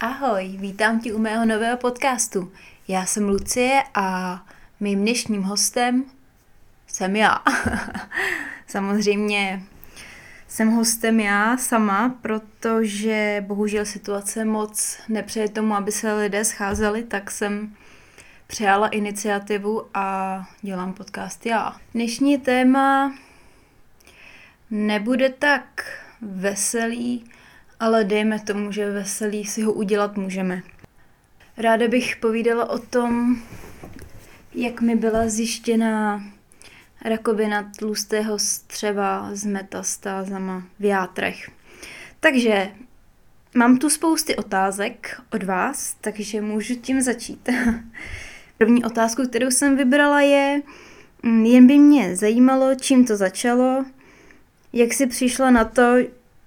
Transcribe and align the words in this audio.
Ahoj, 0.00 0.56
vítám 0.58 1.00
tě 1.00 1.14
u 1.14 1.18
mého 1.18 1.44
nového 1.46 1.76
podcastu. 1.76 2.52
Já 2.88 3.06
jsem 3.06 3.28
Lucie 3.28 3.82
a 3.94 4.40
mým 4.80 5.00
dnešním 5.00 5.42
hostem 5.42 6.04
jsem 6.86 7.16
já. 7.16 7.38
Samozřejmě 8.66 9.62
jsem 10.48 10.70
hostem 10.70 11.20
já 11.20 11.56
sama, 11.56 12.16
protože 12.22 13.44
bohužel 13.46 13.84
situace 13.84 14.44
moc 14.44 15.00
nepřeje 15.08 15.48
tomu, 15.48 15.74
aby 15.74 15.92
se 15.92 16.12
lidé 16.12 16.44
scházeli, 16.44 17.02
tak 17.02 17.30
jsem 17.30 17.74
přijala 18.46 18.88
iniciativu 18.88 19.86
a 19.94 20.48
dělám 20.62 20.92
podcast 20.92 21.46
já. 21.46 21.76
Dnešní 21.94 22.38
téma 22.38 23.14
nebude 24.70 25.30
tak 25.30 25.84
veselý, 26.20 27.24
ale 27.80 28.04
dejme 28.04 28.40
tomu, 28.40 28.72
že 28.72 28.90
veselý 28.90 29.44
si 29.44 29.62
ho 29.62 29.72
udělat 29.72 30.16
můžeme. 30.16 30.62
Ráda 31.56 31.88
bych 31.88 32.16
povídala 32.16 32.70
o 32.70 32.78
tom, 32.78 33.42
jak 34.54 34.80
mi 34.80 34.96
byla 34.96 35.28
zjištěna 35.28 36.22
rakovina 37.04 37.72
tlustého 37.78 38.38
střeva 38.38 39.30
s 39.32 39.44
metastázama 39.44 40.62
v 40.80 40.84
játrech. 40.84 41.50
Takže 42.20 42.70
mám 43.54 43.76
tu 43.76 43.90
spousty 43.90 44.36
otázek 44.36 45.20
od 45.32 45.42
vás, 45.42 45.96
takže 46.00 46.40
můžu 46.40 46.74
tím 46.74 47.02
začít. 47.02 47.48
První 48.58 48.84
otázku, 48.84 49.22
kterou 49.28 49.50
jsem 49.50 49.76
vybrala 49.76 50.20
je, 50.20 50.62
mm, 51.22 51.44
jen 51.44 51.66
by 51.66 51.78
mě 51.78 52.16
zajímalo, 52.16 52.74
čím 52.74 53.04
to 53.04 53.16
začalo, 53.16 53.84
jak 54.72 54.92
si 54.92 55.06
přišla 55.06 55.50
na 55.50 55.64
to, 55.64 55.94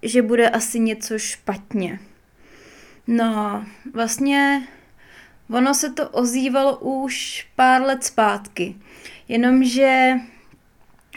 že 0.03 0.21
bude 0.21 0.49
asi 0.49 0.79
něco 0.79 1.19
špatně. 1.19 1.99
No, 3.07 3.65
vlastně 3.93 4.67
ono 5.49 5.73
se 5.73 5.91
to 5.93 6.09
ozývalo 6.09 6.77
už 6.77 7.47
pár 7.55 7.81
let 7.81 8.03
zpátky. 8.03 8.75
Jenomže 9.27 10.13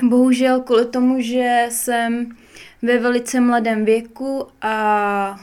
bohužel 0.02 0.60
kvůli 0.60 0.86
tomu, 0.86 1.20
že 1.20 1.66
jsem 1.70 2.36
ve 2.82 2.98
velice 2.98 3.40
mladém 3.40 3.84
věku 3.84 4.48
a 4.62 5.40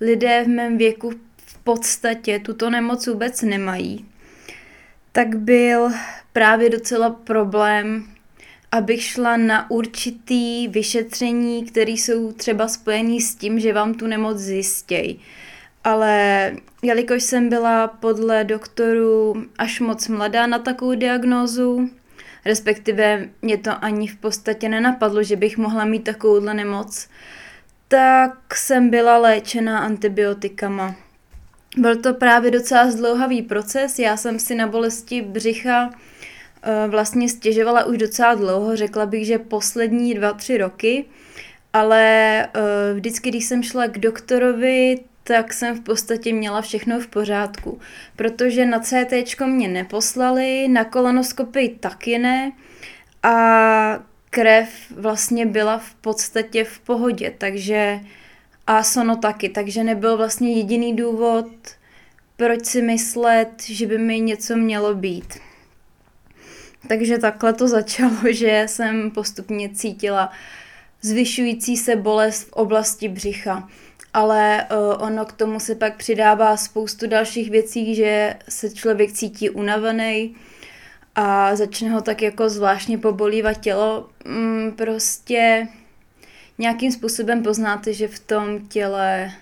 lidé 0.00 0.44
v 0.44 0.48
mém 0.48 0.78
věku 0.78 1.10
v 1.36 1.58
podstatě 1.58 2.38
tuto 2.38 2.70
nemoc 2.70 3.06
vůbec 3.06 3.42
nemají, 3.42 4.06
tak 5.12 5.36
byl 5.36 5.90
právě 6.32 6.70
docela 6.70 7.10
problém 7.10 8.08
abych 8.72 9.02
šla 9.02 9.36
na 9.36 9.70
určitý 9.70 10.68
vyšetření, 10.68 11.64
které 11.64 11.90
jsou 11.90 12.32
třeba 12.32 12.68
spojený 12.68 13.20
s 13.20 13.34
tím, 13.34 13.60
že 13.60 13.72
vám 13.72 13.94
tu 13.94 14.06
nemoc 14.06 14.38
zjistějí. 14.38 15.20
Ale 15.84 16.52
jelikož 16.82 17.22
jsem 17.22 17.48
byla 17.48 17.86
podle 17.86 18.44
doktorů 18.44 19.44
až 19.58 19.80
moc 19.80 20.08
mladá 20.08 20.46
na 20.46 20.58
takovou 20.58 20.94
diagnózu, 20.94 21.90
respektive 22.44 23.28
mě 23.42 23.58
to 23.58 23.84
ani 23.84 24.06
v 24.06 24.16
podstatě 24.16 24.68
nenapadlo, 24.68 25.22
že 25.22 25.36
bych 25.36 25.58
mohla 25.58 25.84
mít 25.84 26.04
takovouhle 26.04 26.54
nemoc, 26.54 27.08
tak 27.88 28.54
jsem 28.54 28.90
byla 28.90 29.18
léčena 29.18 29.78
antibiotikama. 29.78 30.94
Byl 31.76 31.96
to 31.96 32.14
právě 32.14 32.50
docela 32.50 32.90
zdlouhavý 32.90 33.42
proces, 33.42 33.98
já 33.98 34.16
jsem 34.16 34.38
si 34.38 34.54
na 34.54 34.66
bolesti 34.66 35.22
břicha 35.22 35.90
vlastně 36.88 37.28
stěžovala 37.28 37.84
už 37.84 37.98
docela 37.98 38.34
dlouho, 38.34 38.76
řekla 38.76 39.06
bych, 39.06 39.26
že 39.26 39.38
poslední 39.38 40.14
dva, 40.14 40.32
tři 40.32 40.58
roky, 40.58 41.04
ale 41.72 42.42
eh, 42.44 42.50
vždycky, 42.94 43.28
když 43.30 43.44
jsem 43.44 43.62
šla 43.62 43.86
k 43.86 43.98
doktorovi, 43.98 44.98
tak 45.24 45.52
jsem 45.52 45.76
v 45.76 45.80
podstatě 45.80 46.32
měla 46.32 46.62
všechno 46.62 47.00
v 47.00 47.06
pořádku, 47.06 47.80
protože 48.16 48.66
na 48.66 48.80
CT 48.80 49.40
mě 49.46 49.68
neposlali, 49.68 50.68
na 50.68 50.84
kolonoskopii 50.84 51.68
taky 51.68 52.18
ne 52.18 52.52
a 53.22 53.34
krev 54.30 54.68
vlastně 54.90 55.46
byla 55.46 55.78
v 55.78 55.94
podstatě 55.94 56.64
v 56.64 56.80
pohodě, 56.80 57.34
takže 57.38 58.00
a 58.66 58.82
sono 58.82 59.16
taky, 59.16 59.48
takže 59.48 59.84
nebyl 59.84 60.16
vlastně 60.16 60.52
jediný 60.52 60.96
důvod, 60.96 61.46
proč 62.36 62.66
si 62.66 62.82
myslet, 62.82 63.62
že 63.62 63.86
by 63.86 63.98
mi 63.98 64.20
něco 64.20 64.56
mělo 64.56 64.94
být. 64.94 65.47
Takže 66.86 67.18
takhle 67.18 67.52
to 67.52 67.68
začalo, 67.68 68.16
že 68.30 68.64
jsem 68.68 69.10
postupně 69.10 69.68
cítila 69.68 70.30
zvyšující 71.02 71.76
se 71.76 71.96
bolest 71.96 72.42
v 72.42 72.52
oblasti 72.52 73.08
břicha. 73.08 73.68
Ale 74.14 74.66
uh, 74.70 75.02
ono 75.02 75.24
k 75.24 75.32
tomu 75.32 75.60
se 75.60 75.74
pak 75.74 75.96
přidává 75.96 76.56
spoustu 76.56 77.06
dalších 77.06 77.50
věcí, 77.50 77.94
že 77.94 78.36
se 78.48 78.70
člověk 78.70 79.12
cítí 79.12 79.50
unavený 79.50 80.36
a 81.14 81.56
začne 81.56 81.90
ho 81.90 82.00
tak 82.00 82.22
jako 82.22 82.48
zvláštně 82.48 82.98
pobolívat 82.98 83.60
tělo. 83.60 84.08
Mm, 84.24 84.72
prostě 84.76 85.68
nějakým 86.58 86.92
způsobem 86.92 87.42
poznáte, 87.42 87.92
že 87.92 88.08
v 88.08 88.18
tom 88.18 88.68
těle 88.68 89.32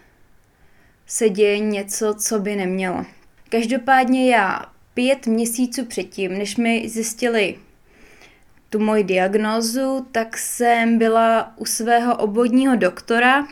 se 1.06 1.28
děje 1.28 1.58
něco, 1.58 2.14
co 2.14 2.38
by 2.38 2.56
nemělo. 2.56 3.04
Každopádně 3.48 4.30
já 4.30 4.66
pět 4.96 5.26
měsíců 5.26 5.84
předtím, 5.84 6.38
než 6.38 6.56
mi 6.56 6.88
zjistili 6.88 7.58
tu 8.70 8.78
moji 8.78 9.04
diagnózu, 9.04 10.06
tak 10.12 10.38
jsem 10.38 10.98
byla 10.98 11.52
u 11.56 11.64
svého 11.64 12.16
obvodního 12.16 12.76
doktora, 12.76 13.46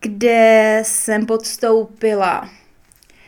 kde 0.00 0.82
jsem 0.84 1.26
podstoupila 1.26 2.50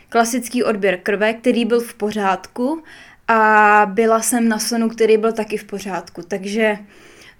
klasický 0.09 0.63
odběr 0.63 0.99
krve, 1.03 1.33
který 1.33 1.65
byl 1.65 1.81
v 1.81 1.93
pořádku 1.93 2.83
a 3.27 3.81
byla 3.93 4.21
jsem 4.21 4.49
na 4.49 4.59
sonu, 4.59 4.89
který 4.89 5.17
byl 5.17 5.33
taky 5.33 5.57
v 5.57 5.63
pořádku. 5.63 6.21
Takže 6.27 6.77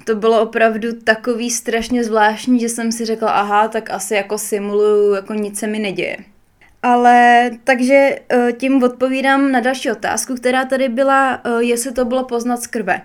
to 0.05 0.15
bylo 0.15 0.41
opravdu 0.41 1.01
takový 1.01 1.51
strašně 1.51 2.03
zvláštní, 2.03 2.59
že 2.59 2.69
jsem 2.69 2.91
si 2.91 3.05
řekla, 3.05 3.31
aha, 3.31 3.67
tak 3.67 3.89
asi 3.89 4.13
jako 4.13 4.37
simuluju, 4.37 5.13
jako 5.13 5.33
nic 5.33 5.59
se 5.59 5.67
mi 5.67 5.79
neděje. 5.79 6.17
Ale 6.83 7.51
takže 7.63 8.15
eh, 8.29 8.51
tím 8.51 8.83
odpovídám 8.83 9.51
na 9.51 9.59
další 9.59 9.91
otázku, 9.91 10.35
která 10.35 10.65
tady 10.65 10.89
byla, 10.89 11.41
eh, 11.43 11.63
jestli 11.63 11.91
to 11.91 12.05
bylo 12.05 12.23
poznat 12.23 12.63
z 12.63 12.67
krve. 12.67 13.01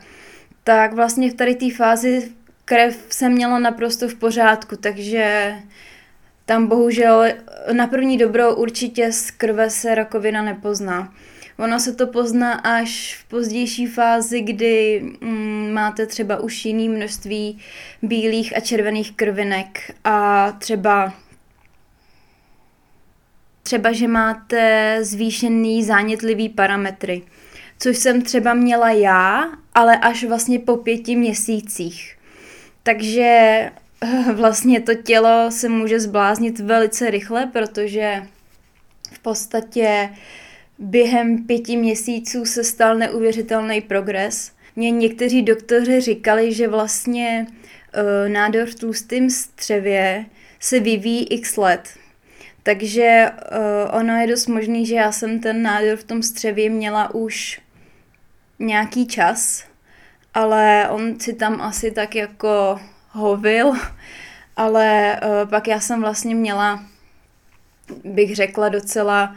Tak 0.64 0.92
vlastně 0.92 1.30
v 1.30 1.34
tady 1.34 1.54
té 1.54 1.70
fázi 1.76 2.32
krev 2.64 3.06
jsem 3.08 3.32
měla 3.32 3.58
naprosto 3.58 4.08
v 4.08 4.14
pořádku, 4.14 4.76
takže 4.76 5.54
tam 6.44 6.66
bohužel 6.66 7.24
na 7.72 7.86
první 7.86 8.18
dobrou 8.18 8.54
určitě 8.54 9.12
z 9.12 9.30
krve 9.30 9.70
se 9.70 9.94
rakovina 9.94 10.42
nepozná. 10.42 11.12
Ono 11.58 11.80
se 11.80 11.94
to 11.94 12.06
pozná 12.06 12.52
až 12.52 13.16
v 13.20 13.28
pozdější 13.28 13.86
fázi, 13.86 14.40
kdy 14.40 15.02
mm, 15.20 15.70
máte 15.72 16.06
třeba 16.06 16.40
už 16.40 16.64
jiný 16.64 16.88
množství 16.88 17.58
bílých 18.02 18.56
a 18.56 18.60
červených 18.60 19.12
krvinek 19.16 19.94
a 20.04 20.50
třeba 20.52 21.12
třeba, 23.68 23.92
že 23.92 24.08
máte 24.08 24.98
zvýšený 25.00 25.84
zánětlivý 25.84 26.48
parametry, 26.48 27.22
což 27.78 27.98
jsem 27.98 28.22
třeba 28.22 28.54
měla 28.54 28.90
já, 28.90 29.48
ale 29.74 29.96
až 29.96 30.24
vlastně 30.24 30.58
po 30.58 30.76
pěti 30.76 31.16
měsících. 31.16 32.16
Takže 32.82 33.70
vlastně 34.34 34.80
to 34.80 34.94
tělo 34.94 35.50
se 35.50 35.68
může 35.68 36.00
zbláznit 36.00 36.60
velice 36.60 37.10
rychle, 37.10 37.46
protože 37.46 38.22
v 39.12 39.18
podstatě 39.18 40.10
během 40.78 41.46
pěti 41.46 41.76
měsíců 41.76 42.44
se 42.44 42.64
stal 42.64 42.96
neuvěřitelný 42.96 43.80
progres. 43.80 44.52
Mě 44.76 44.90
někteří 44.90 45.42
doktoři 45.42 46.00
říkali, 46.00 46.54
že 46.54 46.68
vlastně 46.68 47.46
uh, 47.46 48.32
nádor 48.32 48.66
v 48.66 48.74
tlustém 48.74 49.30
střevě 49.30 50.24
se 50.60 50.80
vyvíjí 50.80 51.26
x 51.26 51.56
let. 51.56 51.88
Takže 52.62 53.30
uh, 53.30 53.98
ono 53.98 54.20
je 54.20 54.26
dost 54.26 54.46
možný, 54.46 54.86
že 54.86 54.94
já 54.94 55.12
jsem 55.12 55.40
ten 55.40 55.62
nádor 55.62 55.96
v 55.96 56.04
tom 56.04 56.22
střevě 56.22 56.70
měla 56.70 57.14
už 57.14 57.60
nějaký 58.58 59.06
čas, 59.06 59.64
ale 60.34 60.88
on 60.90 61.20
si 61.20 61.32
tam 61.32 61.60
asi 61.60 61.90
tak 61.90 62.14
jako 62.14 62.80
hovil, 63.10 63.72
ale 64.56 65.20
uh, 65.22 65.50
pak 65.50 65.68
já 65.68 65.80
jsem 65.80 66.00
vlastně 66.00 66.34
měla, 66.34 66.84
bych 68.04 68.36
řekla 68.36 68.68
docela, 68.68 69.36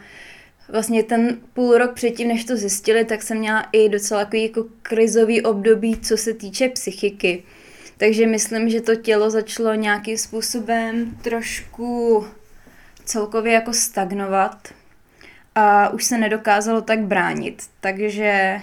vlastně 0.68 1.02
ten 1.02 1.38
půl 1.52 1.78
rok 1.78 1.94
předtím, 1.94 2.28
než 2.28 2.44
to 2.44 2.56
zjistili, 2.56 3.04
tak 3.04 3.22
jsem 3.22 3.38
měla 3.38 3.66
i 3.72 3.88
docela 3.88 4.24
takový 4.24 4.42
jako 4.42 4.64
krizový 4.82 5.42
období, 5.42 6.00
co 6.00 6.16
se 6.16 6.34
týče 6.34 6.68
psychiky. 6.68 7.42
Takže 7.96 8.26
myslím, 8.26 8.68
že 8.68 8.80
to 8.80 8.96
tělo 8.96 9.30
začalo 9.30 9.74
nějakým 9.74 10.18
způsobem 10.18 11.18
trošku 11.22 12.24
celkově 13.04 13.52
jako 13.52 13.72
stagnovat 13.72 14.68
a 15.54 15.88
už 15.88 16.04
se 16.04 16.18
nedokázalo 16.18 16.80
tak 16.80 17.00
bránit. 17.00 17.62
Takže 17.80 18.60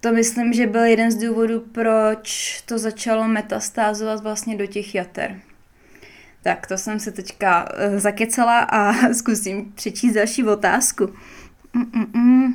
to 0.00 0.12
myslím, 0.12 0.52
že 0.52 0.66
byl 0.66 0.84
jeden 0.84 1.10
z 1.10 1.14
důvodů, 1.14 1.60
proč 1.72 2.60
to 2.66 2.78
začalo 2.78 3.28
metastázovat 3.28 4.22
vlastně 4.22 4.56
do 4.56 4.66
těch 4.66 4.94
jater. 4.94 5.40
Tak 6.42 6.66
to 6.66 6.78
jsem 6.78 7.00
se 7.00 7.12
teďka 7.12 7.64
uh, 7.64 7.98
zakecala 7.98 8.58
a 8.58 8.92
zkusím 9.12 9.72
přečíst 9.72 10.14
další 10.14 10.44
otázku. 10.44 11.14
Mm-mm. 11.74 12.54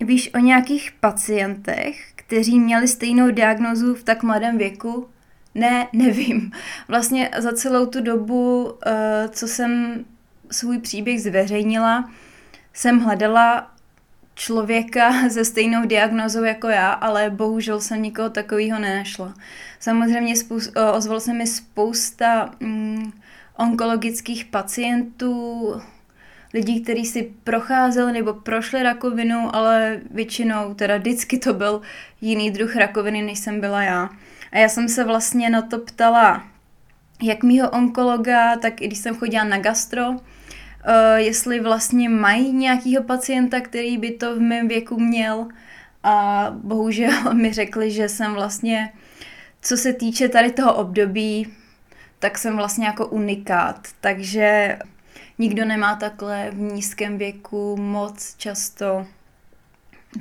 Víš 0.00 0.30
o 0.34 0.38
nějakých 0.38 0.92
pacientech, 1.00 2.12
kteří 2.16 2.60
měli 2.60 2.88
stejnou 2.88 3.30
diagnozu 3.30 3.94
v 3.94 4.02
tak 4.02 4.22
mladém 4.22 4.58
věku? 4.58 5.08
Ne, 5.54 5.88
nevím. 5.92 6.52
Vlastně 6.88 7.30
za 7.38 7.52
celou 7.52 7.86
tu 7.86 8.00
dobu, 8.00 8.64
uh, 8.64 8.72
co 9.30 9.48
jsem 9.48 10.04
svůj 10.50 10.78
příběh 10.78 11.22
zveřejnila, 11.22 12.10
jsem 12.72 13.00
hledala 13.00 13.70
člověka 14.34 15.28
se 15.30 15.44
stejnou 15.44 15.86
diagnozou 15.86 16.44
jako 16.44 16.68
já, 16.68 16.92
ale 16.92 17.30
bohužel 17.30 17.80
jsem 17.80 18.02
nikoho 18.02 18.30
takového 18.30 18.78
nenašla. 18.78 19.34
Samozřejmě 19.80 20.34
spou- 20.34 20.96
ozval 20.96 21.20
se 21.20 21.32
mi 21.32 21.46
spousta 21.46 22.50
mm, 22.60 23.12
onkologických 23.56 24.44
pacientů, 24.44 25.74
lidí, 26.54 26.82
kteří 26.82 27.06
si 27.06 27.32
procházeli 27.44 28.12
nebo 28.12 28.34
prošli 28.34 28.82
rakovinu, 28.82 29.56
ale 29.56 30.00
většinou, 30.10 30.74
teda 30.74 30.96
vždycky 30.96 31.38
to 31.38 31.54
byl 31.54 31.80
jiný 32.20 32.50
druh 32.50 32.76
rakoviny, 32.76 33.22
než 33.22 33.38
jsem 33.38 33.60
byla 33.60 33.82
já. 33.82 34.10
A 34.52 34.58
já 34.58 34.68
jsem 34.68 34.88
se 34.88 35.04
vlastně 35.04 35.50
na 35.50 35.62
to 35.62 35.78
ptala 35.78 36.50
jak 37.22 37.42
mýho 37.42 37.70
onkologa, 37.70 38.56
tak 38.56 38.82
i 38.82 38.86
když 38.86 38.98
jsem 38.98 39.16
chodila 39.16 39.44
na 39.44 39.58
gastro, 39.58 40.10
uh, 40.10 40.18
jestli 41.16 41.60
vlastně 41.60 42.08
mají 42.08 42.52
nějakého 42.52 43.04
pacienta, 43.04 43.60
který 43.60 43.98
by 43.98 44.10
to 44.10 44.36
v 44.36 44.40
mém 44.40 44.68
věku 44.68 45.00
měl. 45.00 45.48
A 46.02 46.46
bohužel 46.50 47.12
mi 47.34 47.52
řekli, 47.52 47.90
že 47.90 48.08
jsem 48.08 48.34
vlastně, 48.34 48.92
co 49.62 49.76
se 49.76 49.92
týče 49.92 50.28
tady 50.28 50.52
toho 50.52 50.74
období, 50.74 51.52
tak 52.18 52.38
jsem 52.38 52.56
vlastně 52.56 52.86
jako 52.86 53.06
unikát. 53.06 53.88
Takže 54.00 54.78
nikdo 55.38 55.64
nemá 55.64 55.96
takhle 55.96 56.50
v 56.50 56.60
nízkém 56.60 57.18
věku 57.18 57.76
moc 57.76 58.34
často 58.36 59.06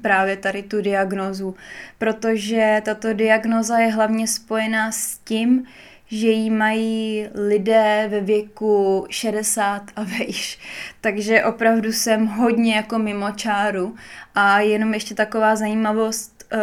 právě 0.01 0.37
tady 0.37 0.63
tu 0.63 0.81
diagnózu, 0.81 1.55
protože 1.97 2.81
tato 2.85 3.13
diagnoza 3.13 3.77
je 3.77 3.91
hlavně 3.91 4.27
spojená 4.27 4.91
s 4.91 5.17
tím, 5.17 5.65
že 6.11 6.27
ji 6.27 6.49
mají 6.49 7.27
lidé 7.33 8.07
ve 8.09 8.21
věku 8.21 9.05
60 9.09 9.83
a 9.95 10.03
vejš. 10.03 10.59
Takže 11.01 11.43
opravdu 11.43 11.93
jsem 11.93 12.27
hodně 12.27 12.75
jako 12.75 12.99
mimo 12.99 13.31
čáru. 13.31 13.95
A 14.35 14.59
jenom 14.59 14.93
ještě 14.93 15.15
taková 15.15 15.55
zajímavost, 15.55 16.43
eh, 16.51 16.57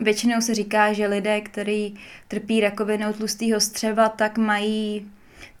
většinou 0.00 0.40
se 0.40 0.54
říká, 0.54 0.92
že 0.92 1.06
lidé, 1.06 1.40
kteří 1.40 1.94
trpí 2.28 2.60
rakovinou 2.60 3.12
tlustého 3.12 3.60
střeva, 3.60 4.08
tak 4.08 4.38
mají 4.38 5.10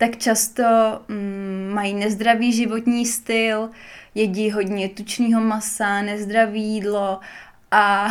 tak 0.04 0.16
často 0.16 0.64
mm, 1.08 1.70
mají 1.74 1.94
nezdravý 1.94 2.52
životní 2.52 3.06
styl, 3.06 3.70
jedí 4.14 4.50
hodně 4.50 4.88
tučního 4.88 5.40
masa, 5.40 6.02
nezdravý 6.02 6.62
jídlo 6.62 7.20
a, 7.70 8.08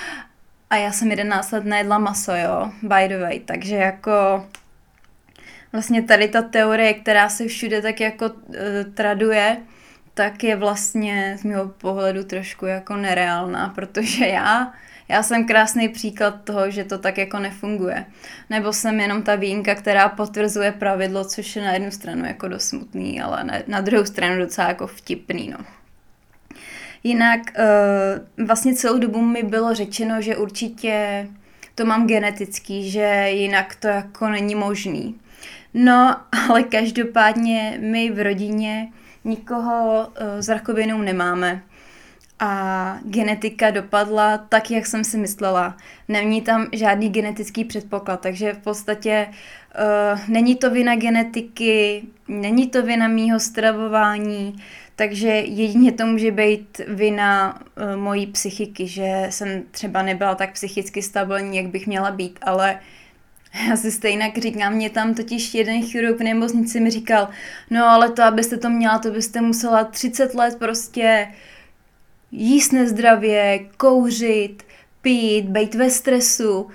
a 0.70 0.76
já 0.76 0.92
jsem 0.92 1.10
11 1.10 1.50
let 1.50 1.64
nejedla 1.64 1.98
maso, 1.98 2.32
jo, 2.32 2.72
by 2.82 3.08
the 3.08 3.18
way, 3.18 3.40
takže 3.40 3.76
jako 3.76 4.46
vlastně 5.72 6.02
tady 6.02 6.28
ta 6.28 6.42
teorie, 6.42 6.94
která 6.94 7.28
se 7.28 7.46
všude 7.46 7.82
tak 7.82 8.00
jako 8.00 8.26
uh, 8.26 8.54
traduje, 8.94 9.56
tak 10.14 10.44
je 10.44 10.56
vlastně 10.56 11.36
z 11.40 11.44
mého 11.44 11.68
pohledu 11.68 12.24
trošku 12.24 12.66
jako 12.66 12.96
nereálná, 12.96 13.68
protože 13.68 14.26
já, 14.26 14.72
já 15.08 15.22
jsem 15.22 15.46
krásný 15.46 15.88
příklad 15.88 16.34
toho, 16.44 16.70
že 16.70 16.84
to 16.84 16.98
tak 16.98 17.18
jako 17.18 17.38
nefunguje. 17.38 18.04
Nebo 18.50 18.72
jsem 18.72 19.00
jenom 19.00 19.22
ta 19.22 19.34
výjimka, 19.34 19.74
která 19.74 20.08
potvrzuje 20.08 20.72
pravidlo, 20.72 21.24
což 21.24 21.56
je 21.56 21.62
na 21.62 21.72
jednu 21.72 21.90
stranu 21.90 22.24
jako 22.24 22.48
dosmutný, 22.48 23.20
ale 23.20 23.44
na, 23.44 23.54
na 23.66 23.80
druhou 23.80 24.04
stranu 24.04 24.38
docela 24.38 24.68
jako 24.68 24.86
vtipný, 24.86 25.50
no. 25.58 25.64
Jinak 27.04 27.40
uh, 27.40 28.46
vlastně 28.46 28.74
celou 28.74 28.98
dobu 28.98 29.22
mi 29.22 29.42
bylo 29.42 29.74
řečeno, 29.74 30.22
že 30.22 30.36
určitě 30.36 31.26
to 31.74 31.84
mám 31.84 32.06
genetický, 32.06 32.90
že 32.90 33.26
jinak 33.30 33.74
to 33.74 33.88
jako 33.88 34.28
není 34.28 34.54
možný. 34.54 35.20
No, 35.74 36.16
ale 36.48 36.62
každopádně 36.62 37.78
my 37.80 38.10
v 38.10 38.22
rodině 38.22 38.88
nikoho 39.24 40.08
uh, 40.08 40.40
s 40.40 40.48
rakovinou 40.48 40.98
nemáme. 40.98 41.62
A 42.40 42.98
genetika 43.04 43.70
dopadla 43.70 44.38
tak, 44.38 44.70
jak 44.70 44.86
jsem 44.86 45.04
si 45.04 45.18
myslela. 45.18 45.76
Není 46.08 46.42
tam 46.42 46.66
žádný 46.72 47.08
genetický 47.08 47.64
předpoklad, 47.64 48.20
takže 48.20 48.52
v 48.52 48.58
podstatě 48.58 49.26
uh, 49.28 50.20
není 50.28 50.56
to 50.56 50.70
vina 50.70 50.96
genetiky, 50.96 52.02
není 52.28 52.68
to 52.68 52.82
vina 52.82 53.08
mýho 53.08 53.40
stravování, 53.40 54.62
takže 54.96 55.28
jedině 55.28 55.92
to 55.92 56.06
může 56.06 56.30
být 56.30 56.80
vina 56.88 57.60
uh, 57.60 57.96
mojí 57.96 58.26
psychiky, 58.26 58.86
že 58.86 59.26
jsem 59.30 59.62
třeba 59.70 60.02
nebyla 60.02 60.34
tak 60.34 60.52
psychicky 60.52 61.02
stabilní, 61.02 61.56
jak 61.56 61.66
bych 61.66 61.86
měla 61.86 62.10
být, 62.10 62.38
ale 62.42 62.78
já 63.68 63.76
si 63.76 63.92
stejně 63.92 64.32
říkám, 64.38 64.72
mě 64.72 64.90
tam 64.90 65.14
totiž 65.14 65.54
jeden 65.54 65.82
chirurg 65.82 66.18
v 66.18 66.24
nemocnici 66.24 66.80
mi 66.80 66.90
říkal, 66.90 67.28
no 67.70 67.86
ale 67.86 68.10
to, 68.10 68.22
abyste 68.22 68.56
to 68.56 68.70
měla, 68.70 68.98
to 68.98 69.10
byste 69.10 69.40
musela 69.40 69.84
30 69.84 70.34
let 70.34 70.58
prostě 70.58 71.28
jíst 72.30 72.72
nezdravě, 72.72 73.58
kouřit, 73.76 74.62
pít, 75.02 75.42
být 75.42 75.74
ve 75.74 75.90
stresu. 75.90 76.70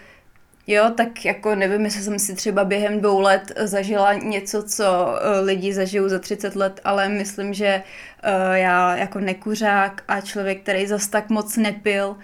Jo, 0.68 0.92
tak 0.98 1.26
jako 1.26 1.56
nevím, 1.56 1.86
jestli 1.86 2.02
jsem 2.02 2.20
si 2.20 2.36
třeba 2.36 2.64
během 2.64 3.00
dvou 3.00 3.20
let 3.20 3.52
zažila 3.58 4.14
něco, 4.14 4.64
co 4.64 4.86
eh, 4.86 5.40
lidi 5.40 5.74
zažijou 5.74 6.10
za 6.10 6.20
30 6.20 6.56
let, 6.56 6.80
ale 6.84 7.10
myslím, 7.10 7.54
že 7.54 7.84
uh, 8.24 8.54
já 8.54 8.96
jako 8.96 9.20
nekuřák 9.20 10.04
a 10.08 10.22
člověk, 10.22 10.62
který 10.62 10.88
zas 10.88 11.08
tak 11.08 11.30
moc 11.30 11.58
nepil, 11.58 12.16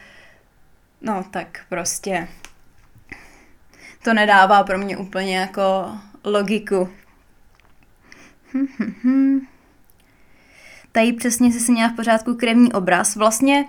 no 1.02 1.25
tak 1.32 1.60
prostě 1.70 2.28
to 4.04 4.14
nedává 4.14 4.64
pro 4.64 4.78
mě 4.78 4.98
úplně 4.98 5.38
jako 5.38 5.98
logiku. 6.24 6.90
Tady 11.00 11.13
přesně 11.13 11.51
si 11.51 11.72
měla 11.72 11.90
v 11.90 11.96
pořádku 11.96 12.36
krevní 12.36 12.74
obraz. 12.74 13.16
Vlastně 13.16 13.66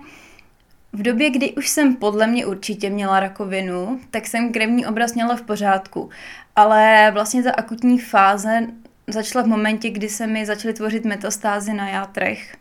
v 0.93 1.01
době, 1.01 1.29
kdy 1.29 1.51
už 1.51 1.69
jsem 1.69 1.95
podle 1.95 2.27
mě 2.27 2.45
určitě 2.45 2.89
měla 2.89 3.19
rakovinu, 3.19 3.99
tak 4.09 4.27
jsem 4.27 4.51
krevní 4.51 4.85
obraz 4.85 5.13
měla 5.13 5.35
v 5.35 5.41
pořádku. 5.41 6.09
Ale 6.55 7.11
vlastně 7.13 7.43
ta 7.43 7.51
akutní 7.51 7.99
fáze 7.99 8.67
začala 9.07 9.45
v 9.45 9.47
momentě, 9.47 9.89
kdy 9.89 10.09
se 10.09 10.27
mi 10.27 10.45
začaly 10.45 10.73
tvořit 10.73 11.05
metastázy 11.05 11.73
na 11.73 11.89
játrech. 11.89 12.57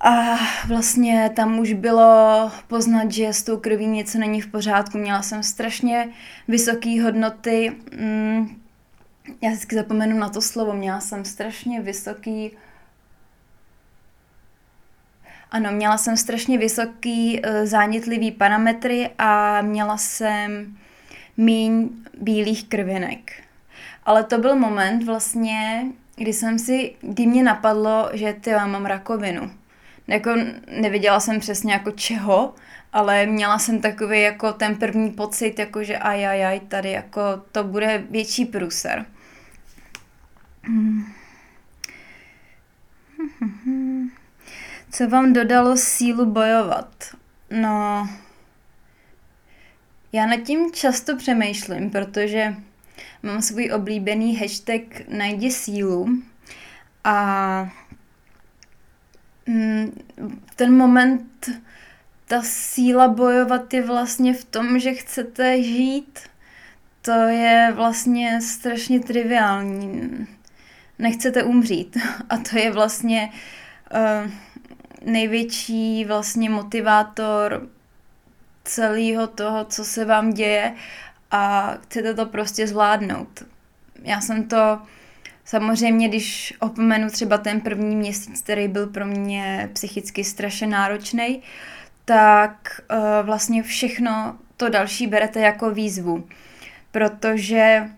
A 0.00 0.36
vlastně 0.68 1.30
tam 1.36 1.58
už 1.58 1.72
bylo 1.72 2.50
poznat, 2.66 3.12
že 3.12 3.28
s 3.28 3.42
tou 3.42 3.56
krví 3.56 3.86
něco 3.86 4.18
není 4.18 4.40
v 4.40 4.50
pořádku. 4.50 4.98
Měla 4.98 5.22
jsem 5.22 5.42
strašně 5.42 6.08
vysoké 6.48 7.02
hodnoty. 7.02 7.72
Mm, 7.96 8.56
já 9.42 9.50
vždycky 9.50 9.76
zapomenu 9.76 10.18
na 10.18 10.28
to 10.28 10.40
slovo. 10.42 10.72
Měla 10.72 11.00
jsem 11.00 11.24
strašně 11.24 11.80
vysoký 11.80 12.50
ano, 15.52 15.72
měla 15.72 15.98
jsem 15.98 16.16
strašně 16.16 16.58
vysoký 16.58 17.40
uh, 17.40 17.66
zánětlivý 17.66 18.30
parametry 18.30 19.10
a 19.18 19.62
měla 19.62 19.96
jsem 19.96 20.76
míň 21.36 21.88
bílých 22.18 22.68
krvinek. 22.68 23.32
Ale 24.04 24.24
to 24.24 24.38
byl 24.38 24.56
moment 24.56 25.04
vlastně, 25.04 25.86
kdy 26.16 26.32
jsem 26.32 26.58
si, 26.58 26.94
kdy 27.00 27.26
mě 27.26 27.42
napadlo, 27.42 28.10
že 28.12 28.32
ty 28.32 28.50
mám 28.50 28.86
rakovinu 28.86 29.50
jako 30.08 30.30
nevěděla 30.80 31.20
jsem 31.20 31.40
přesně 31.40 31.72
jako 31.72 31.90
čeho, 31.90 32.54
ale 32.92 33.26
měla 33.26 33.58
jsem 33.58 33.80
takový 33.80 34.22
jako 34.22 34.52
ten 34.52 34.76
první 34.76 35.10
pocit, 35.10 35.58
jako 35.58 35.84
že 35.84 35.98
ajajaj, 35.98 36.60
tady 36.60 36.90
jako 36.90 37.20
to 37.52 37.64
bude 37.64 38.04
větší 38.10 38.44
průser. 38.44 39.06
Co 44.92 45.08
vám 45.08 45.32
dodalo 45.32 45.76
sílu 45.76 46.26
bojovat? 46.26 47.16
No, 47.50 48.08
já 50.12 50.26
nad 50.26 50.36
tím 50.36 50.72
často 50.72 51.16
přemýšlím, 51.16 51.90
protože 51.90 52.54
mám 53.22 53.42
svůj 53.42 53.72
oblíbený 53.72 54.36
hashtag 54.36 54.82
najdi 55.08 55.50
sílu 55.50 56.08
a 57.04 57.72
Mm, 59.46 59.92
ten 60.56 60.76
moment, 60.76 61.50
ta 62.28 62.42
síla 62.42 63.08
bojovat 63.08 63.74
je 63.74 63.82
vlastně 63.82 64.34
v 64.34 64.44
tom, 64.44 64.78
že 64.78 64.94
chcete 64.94 65.62
žít. 65.62 66.18
To 67.02 67.12
je 67.12 67.72
vlastně 67.74 68.40
strašně 68.40 69.00
triviální. 69.00 70.26
Nechcete 70.98 71.42
umřít. 71.42 71.96
A 72.28 72.36
to 72.36 72.58
je 72.58 72.70
vlastně 72.70 73.32
uh, 73.94 74.30
největší 75.04 76.04
vlastně 76.04 76.50
motivátor 76.50 77.68
celého 78.64 79.26
toho, 79.26 79.64
co 79.64 79.84
se 79.84 80.04
vám 80.04 80.30
děje 80.30 80.74
a 81.30 81.74
chcete 81.82 82.14
to 82.14 82.26
prostě 82.26 82.66
zvládnout. 82.66 83.42
já 84.02 84.20
jsem 84.20 84.48
to 84.48 84.78
samozřejmě, 85.44 86.08
když 86.08 86.54
opomenu 86.60 87.10
třeba 87.10 87.38
ten 87.38 87.60
první 87.60 87.96
měsíc, 87.96 88.40
který 88.40 88.68
byl 88.68 88.86
pro 88.86 89.06
mě 89.06 89.70
psychicky 89.72 90.24
strašně 90.24 90.66
náročný, 90.66 91.42
tak 92.04 92.80
uh, 92.90 93.26
vlastně 93.26 93.62
všechno 93.62 94.38
to 94.56 94.68
další 94.68 95.06
berete 95.06 95.40
jako 95.40 95.70
výzvu. 95.70 96.28
Protože 96.90 97.88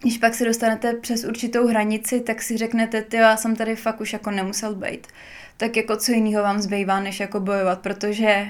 když 0.00 0.18
pak 0.18 0.34
se 0.34 0.44
dostanete 0.44 0.92
přes 0.92 1.24
určitou 1.24 1.66
hranici, 1.66 2.20
tak 2.20 2.42
si 2.42 2.56
řeknete, 2.56 3.02
ty 3.02 3.16
já 3.16 3.36
jsem 3.36 3.56
tady 3.56 3.76
fakt 3.76 4.00
už 4.00 4.12
jako 4.12 4.30
nemusel 4.30 4.74
být. 4.74 5.06
Tak 5.62 5.76
jako 5.76 5.96
co 5.96 6.12
jiného 6.12 6.42
vám 6.42 6.60
zbývá, 6.60 7.00
než 7.00 7.20
jako 7.20 7.40
bojovat, 7.40 7.80
protože 7.80 8.46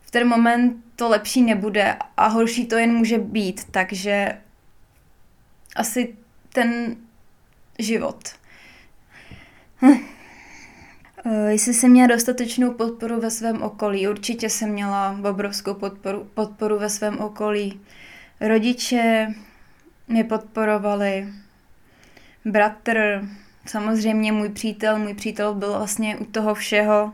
v 0.00 0.10
ten 0.10 0.28
moment 0.28 0.84
to 0.96 1.08
lepší 1.08 1.42
nebude 1.42 1.96
a 2.16 2.26
horší 2.26 2.66
to 2.66 2.76
jen 2.76 2.92
může 2.92 3.18
být, 3.18 3.64
takže 3.70 4.38
asi 5.76 6.16
ten 6.52 6.96
život. 7.78 8.28
Eh, 11.24 11.50
jestli 11.50 11.74
jsem 11.74 11.90
měla 11.90 12.06
dostatečnou 12.06 12.74
podporu 12.74 13.20
ve 13.20 13.30
svém 13.30 13.62
okolí, 13.62 14.08
určitě 14.08 14.50
jsem 14.50 14.68
měla 14.68 15.20
obrovskou 15.30 15.74
podporu, 15.74 16.30
podporu 16.34 16.78
ve 16.78 16.90
svém 16.90 17.18
okolí. 17.18 17.80
Rodiče 18.40 19.34
mě 20.08 20.24
podporovali, 20.24 21.28
bratr, 22.44 23.28
samozřejmě 23.66 24.32
můj 24.32 24.48
přítel, 24.48 24.98
můj 24.98 25.14
přítel 25.14 25.54
byl 25.54 25.72
vlastně 25.72 26.16
u 26.16 26.24
toho 26.24 26.54
všeho 26.54 27.12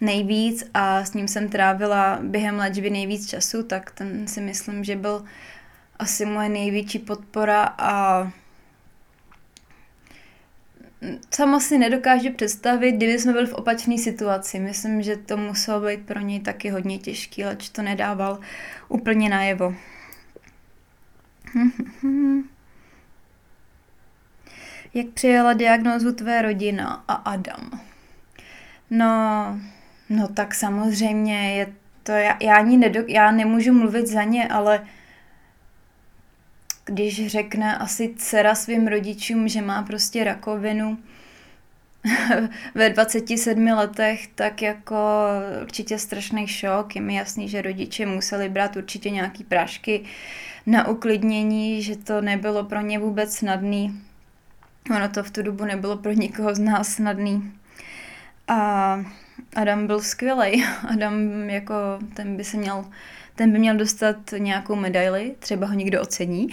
nejvíc 0.00 0.64
a 0.74 1.04
s 1.04 1.14
ním 1.14 1.28
jsem 1.28 1.48
trávila 1.48 2.18
během 2.22 2.56
léčby 2.56 2.90
nejvíc 2.90 3.30
času, 3.30 3.62
tak 3.62 3.90
ten 3.90 4.26
si 4.26 4.40
myslím, 4.40 4.84
že 4.84 4.96
byl 4.96 5.24
asi 5.98 6.24
moje 6.24 6.48
největší 6.48 6.98
podpora 6.98 7.74
a 7.78 8.30
sama 11.34 11.60
si 11.60 11.78
nedokážu 11.78 12.32
představit, 12.32 12.92
kdyby 12.92 13.18
jsme 13.18 13.32
byli 13.32 13.46
v 13.46 13.54
opačné 13.54 13.98
situaci. 13.98 14.58
Myslím, 14.58 15.02
že 15.02 15.16
to 15.16 15.36
muselo 15.36 15.80
být 15.86 16.06
pro 16.06 16.20
něj 16.20 16.40
taky 16.40 16.70
hodně 16.70 16.98
těžký, 16.98 17.44
leč 17.44 17.68
to 17.68 17.82
nedával 17.82 18.40
úplně 18.88 19.28
najevo. 19.28 19.74
Jak 24.94 25.06
přijala 25.06 25.52
diagnózu 25.52 26.12
tvé 26.12 26.42
rodina 26.42 27.04
a 27.08 27.14
Adam? 27.14 27.80
No, 28.90 29.60
no 30.08 30.28
tak 30.28 30.54
samozřejmě 30.54 31.54
je 31.56 31.72
to, 32.02 32.12
já, 32.12 32.38
já 32.42 32.56
ani 32.56 32.76
nedok, 32.76 33.08
já 33.08 33.30
nemůžu 33.30 33.72
mluvit 33.72 34.06
za 34.06 34.22
ně, 34.22 34.48
ale 34.48 34.86
když 36.84 37.26
řekne 37.26 37.76
asi 37.76 38.14
dcera 38.16 38.54
svým 38.54 38.86
rodičům, 38.86 39.48
že 39.48 39.62
má 39.62 39.82
prostě 39.82 40.24
rakovinu 40.24 40.98
ve 42.74 42.90
27 42.90 43.66
letech, 43.66 44.26
tak 44.26 44.62
jako 44.62 44.96
určitě 45.62 45.98
strašný 45.98 46.46
šok. 46.46 46.96
Je 46.96 47.02
mi 47.02 47.14
jasný, 47.14 47.48
že 47.48 47.62
rodiče 47.62 48.06
museli 48.06 48.48
brát 48.48 48.76
určitě 48.76 49.10
nějaký 49.10 49.44
prášky 49.44 50.04
na 50.66 50.88
uklidnění, 50.88 51.82
že 51.82 51.96
to 51.96 52.20
nebylo 52.20 52.64
pro 52.64 52.80
ně 52.80 52.98
vůbec 52.98 53.36
snadný. 53.36 54.02
Ono 54.90 55.08
to 55.08 55.22
v 55.22 55.30
tu 55.30 55.42
dobu 55.42 55.64
nebylo 55.64 55.96
pro 55.96 56.12
nikoho 56.12 56.54
z 56.54 56.58
nás 56.58 56.88
snadný. 56.88 57.52
A 58.48 59.04
Adam 59.56 59.86
byl 59.86 60.00
skvělý. 60.00 60.64
Adam 60.92 61.50
jako 61.50 61.74
ten 62.14 62.36
by 62.36 62.44
se 62.44 62.56
měl 62.56 62.84
ten 63.34 63.52
by 63.52 63.58
měl 63.58 63.76
dostat 63.76 64.16
nějakou 64.38 64.74
medaili, 64.74 65.34
třeba 65.38 65.66
ho 65.66 65.74
někdo 65.74 66.02
ocení, 66.02 66.48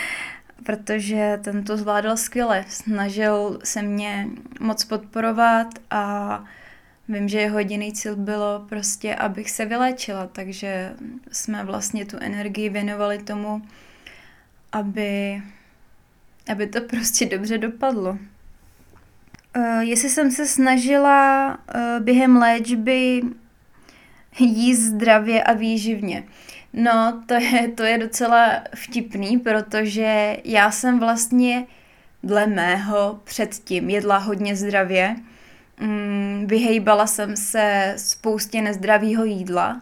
protože 0.64 1.40
ten 1.44 1.64
to 1.64 1.76
zvládal 1.76 2.16
skvěle. 2.16 2.64
Snažil 2.68 3.58
se 3.64 3.82
mě 3.82 4.28
moc 4.60 4.84
podporovat 4.84 5.66
a 5.90 6.44
vím, 7.08 7.28
že 7.28 7.40
jeho 7.40 7.58
jediný 7.58 7.92
cíl 7.92 8.16
bylo 8.16 8.64
prostě, 8.68 9.14
abych 9.14 9.50
se 9.50 9.64
vyléčila, 9.64 10.26
takže 10.26 10.92
jsme 11.32 11.64
vlastně 11.64 12.04
tu 12.04 12.16
energii 12.20 12.68
věnovali 12.68 13.18
tomu, 13.18 13.62
aby, 14.72 15.42
aby 16.48 16.66
to 16.66 16.80
prostě 16.80 17.26
dobře 17.26 17.58
dopadlo. 17.58 18.18
Uh, 19.56 19.80
jestli 19.80 20.08
jsem 20.08 20.30
se 20.30 20.46
snažila 20.46 21.48
uh, 21.74 22.04
během 22.04 22.36
léčby 22.36 23.22
jíst 24.38 24.80
zdravě 24.80 25.42
a 25.42 25.52
výživně. 25.52 26.24
No, 26.72 27.22
to 27.26 27.34
je, 27.34 27.68
to 27.68 27.82
je 27.82 27.98
docela 27.98 28.62
vtipný, 28.74 29.38
protože 29.38 30.36
já 30.44 30.70
jsem 30.70 30.98
vlastně 30.98 31.66
dle 32.22 32.46
mého 32.46 33.20
předtím 33.24 33.90
jedla 33.90 34.18
hodně 34.18 34.56
zdravě. 34.56 35.16
Mm, 35.80 36.46
vyhejbala 36.46 37.06
jsem 37.06 37.36
se 37.36 37.94
spoustě 37.96 38.62
nezdravého 38.62 39.24
jídla, 39.24 39.80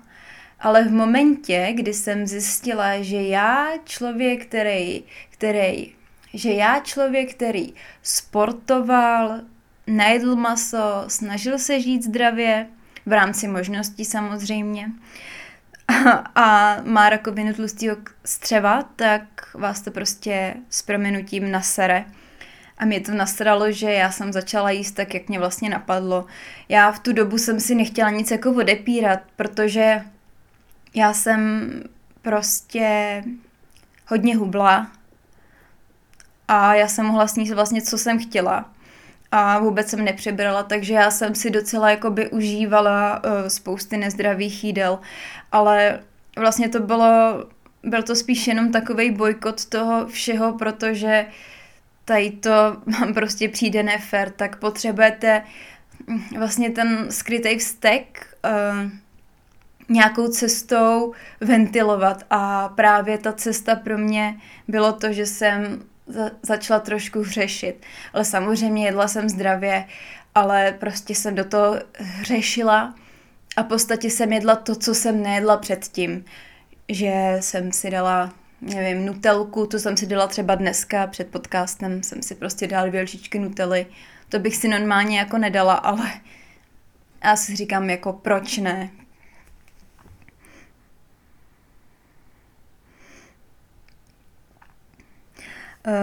ale 0.61 0.85
v 0.85 0.93
momentě, 0.93 1.69
kdy 1.75 1.95
jsem 1.95 2.27
zjistila, 2.27 3.03
že 3.03 3.23
já 3.23 3.69
člověk, 3.85 4.47
který, 4.47 5.03
který 5.31 5.93
že 6.35 6.53
já 6.53 6.81
člověk, 6.81 7.35
který 7.35 7.75
sportoval, 8.03 9.41
najedl 9.87 10.37
maso, 10.37 11.05
snažil 11.09 11.59
se 11.59 11.81
žít 11.81 12.05
zdravě, 12.05 12.67
v 13.07 13.13
rámci 13.13 13.49
možností 13.49 14.05
samozřejmě, 14.05 14.91
a, 16.35 16.77
má 16.85 17.11
rakovinu 17.11 17.55
tlustého 17.55 17.97
střeva, 18.25 18.83
tak 18.97 19.23
vás 19.55 19.83
to 19.83 19.91
prostě 19.91 20.55
s 20.71 20.83
proměnutím 20.83 21.51
nasere. 21.51 22.05
A 22.79 22.85
mě 22.85 23.01
to 23.01 23.15
nasralo, 23.15 23.73
že 23.73 23.93
já 23.93 24.11
jsem 24.11 24.33
začala 24.33 24.71
jíst 24.71 24.93
tak, 24.93 25.15
jak 25.15 25.29
mě 25.29 25.39
vlastně 25.39 25.71
napadlo. 25.71 26.27
Já 26.69 26.93
v 26.93 26.99
tu 26.99 27.13
dobu 27.13 27.39
jsem 27.39 27.61
si 27.61 27.75
nechtěla 27.75 28.11
nic 28.11 28.31
jako 28.31 28.51
odepírat, 28.53 29.21
protože 29.37 30.03
já 30.95 31.13
jsem 31.13 31.71
prostě 32.23 33.25
hodně 34.07 34.37
hubla 34.37 34.91
a 36.53 36.75
já 36.75 36.89
jsem 36.89 37.07
mohla 37.07 37.27
sníst 37.27 37.53
vlastně, 37.53 37.83
co 37.83 37.99
jsem 37.99 38.19
chtěla. 38.19 38.71
A 39.33 39.59
vůbec 39.59 39.89
jsem 39.89 40.05
nepřebrala, 40.05 40.63
takže 40.63 40.95
já 40.95 41.11
jsem 41.11 41.35
si 41.35 41.51
docela 41.51 41.91
jakoby 41.91 42.31
užívala 42.31 43.23
uh, 43.25 43.49
spousty 43.49 43.97
nezdravých 43.97 44.65
jídel, 44.65 44.99
ale 45.53 46.01
vlastně 46.39 46.69
to 46.69 46.81
bylo, 46.81 47.45
byl 47.83 48.03
to 48.03 48.17
spíš 48.17 48.47
jenom 48.47 48.73
takový 48.73 49.11
bojkot 49.11 49.65
toho 49.65 50.07
všeho, 50.07 50.53
protože 50.53 51.27
tady 52.05 52.31
to 52.31 52.51
vám 53.01 53.15
prostě 53.15 53.49
přijde 53.49 53.83
nefér, 53.83 54.31
tak 54.31 54.57
potřebujete 54.57 55.43
hm, 56.09 56.39
vlastně 56.39 56.71
ten 56.71 57.07
skrytý 57.11 57.59
vztek 57.59 58.37
uh, 58.45 58.91
nějakou 59.89 60.29
cestou 60.29 61.13
ventilovat. 61.41 62.25
A 62.31 62.69
právě 62.69 63.19
ta 63.19 63.33
cesta 63.33 63.75
pro 63.75 63.99
mě 63.99 64.41
bylo 64.69 64.93
to, 64.93 65.13
že 65.13 65.27
jsem 65.27 65.90
za, 66.13 66.31
začala 66.43 66.81
trošku 66.81 67.21
hřešit. 67.21 67.83
Ale 68.13 68.25
samozřejmě 68.25 68.87
jedla 68.87 69.09
jsem 69.09 69.29
zdravě, 69.29 69.85
ale 70.35 70.77
prostě 70.81 71.15
jsem 71.15 71.35
do 71.35 71.45
toho 71.45 71.77
hřešila 71.93 72.95
a 73.57 73.63
v 73.63 73.67
podstatě 73.67 74.11
jsem 74.11 74.33
jedla 74.33 74.57
to, 74.57 74.75
co 74.75 74.95
jsem 74.95 75.23
nejedla 75.23 75.57
předtím. 75.57 76.25
Že 76.89 77.37
jsem 77.41 77.73
si 77.73 77.91
dala, 77.91 78.33
nevím, 78.61 79.07
nutelku, 79.07 79.67
to 79.67 79.79
jsem 79.79 79.97
si 79.97 80.07
dala 80.07 80.27
třeba 80.27 80.55
dneska 80.55 81.07
před 81.07 81.29
podcastem, 81.29 82.03
jsem 82.03 82.23
si 82.23 82.35
prostě 82.35 82.67
dala 82.67 82.87
dvě 82.87 83.03
lžičky 83.03 83.39
nutely. 83.39 83.87
To 84.29 84.39
bych 84.39 84.57
si 84.57 84.69
normálně 84.69 85.19
jako 85.19 85.39
nedala, 85.39 85.75
ale 85.75 86.11
já 87.25 87.37
si 87.37 87.57
říkám 87.57 87.91
jako 87.91 88.13
proč 88.13 88.59
ne, 88.59 88.91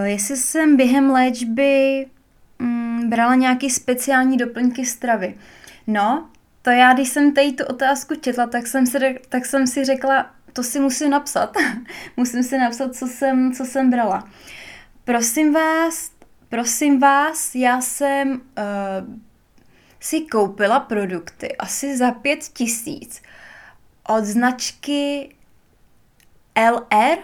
jestli 0.04 0.36
jsem 0.36 0.76
během 0.76 1.10
léčby 1.10 2.06
mm, 2.58 3.10
brala 3.10 3.34
nějaké 3.34 3.70
speciální 3.70 4.36
doplňky 4.36 4.86
stravy. 4.86 5.38
No, 5.86 6.28
to 6.62 6.70
já, 6.70 6.92
když 6.92 7.08
jsem 7.08 7.34
tady 7.34 7.52
tu 7.52 7.64
otázku 7.64 8.14
četla, 8.14 8.46
tak 8.46 8.66
jsem 8.66 8.86
si, 8.86 9.20
tak 9.28 9.46
jsem 9.46 9.66
si 9.66 9.84
řekla, 9.84 10.30
to 10.52 10.62
si 10.62 10.80
musím 10.80 11.10
napsat. 11.10 11.56
musím 12.16 12.42
si 12.42 12.58
napsat, 12.58 12.94
co 12.94 13.06
jsem, 13.06 13.52
co 13.52 13.64
jsem 13.64 13.90
brala. 13.90 14.28
Prosím 15.04 15.52
vás, 15.52 16.10
prosím 16.48 17.00
vás, 17.00 17.54
já 17.54 17.80
jsem 17.80 18.30
uh, 18.30 18.38
si 20.00 20.20
koupila 20.20 20.80
produkty 20.80 21.56
asi 21.56 21.96
za 21.96 22.10
pět 22.10 22.38
tisíc 22.38 23.22
od 24.08 24.24
značky 24.24 25.34
LR, 26.56 27.18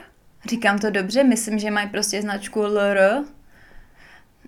Říkám 0.47 0.79
to 0.79 0.91
dobře, 0.91 1.25
myslím, 1.25 1.59
že 1.59 1.71
mají 1.71 1.89
prostě 1.89 2.23
značku 2.23 2.61
LR. 2.61 3.25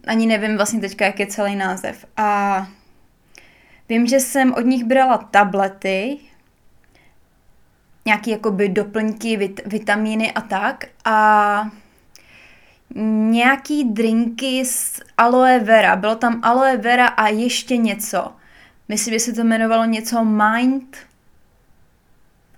Ani 0.07 0.27
nevím 0.27 0.57
vlastně 0.57 0.81
teďka, 0.81 1.05
jak 1.05 1.21
je 1.21 1.27
celý 1.27 1.57
název. 1.57 2.07
A 2.17 2.67
vím, 3.89 4.07
že 4.07 4.21
jsem 4.21 4.55
od 4.55 4.61
nich 4.61 4.85
brala 4.85 5.19
tablety, 5.19 6.19
nějaký 8.07 8.31
jakoby 8.31 8.69
doplňky, 8.69 9.37
vit, 9.37 9.61
vitamíny 9.67 10.33
a 10.33 10.41
tak. 10.41 10.85
A 11.05 11.71
nějaký 13.31 13.85
drinky 13.85 14.65
s 14.65 15.03
aloe 15.17 15.59
vera. 15.59 15.97
Bylo 15.97 16.15
tam 16.15 16.41
aloe 16.43 16.77
vera 16.77 17.07
a 17.07 17.29
ještě 17.29 17.77
něco. 17.77 18.33
Myslím, 18.89 19.15
že 19.15 19.21
se 19.21 19.33
to 19.33 19.41
jmenovalo 19.41 19.85
něco 19.85 20.25
Mind. 20.25 20.97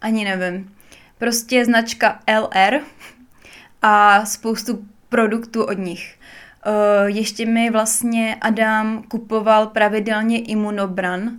Ani 0.00 0.24
nevím. 0.24 0.74
Prostě 1.18 1.64
značka 1.64 2.20
LR 2.40 2.80
a 3.82 4.24
spoustu 4.26 4.84
produktů 5.08 5.64
od 5.64 5.78
nich. 5.78 6.18
Uh, 6.66 7.06
ještě 7.06 7.46
mi 7.46 7.70
vlastně 7.70 8.36
Adam 8.40 9.02
kupoval 9.02 9.66
pravidelně 9.66 10.42
imunobran, 10.42 11.38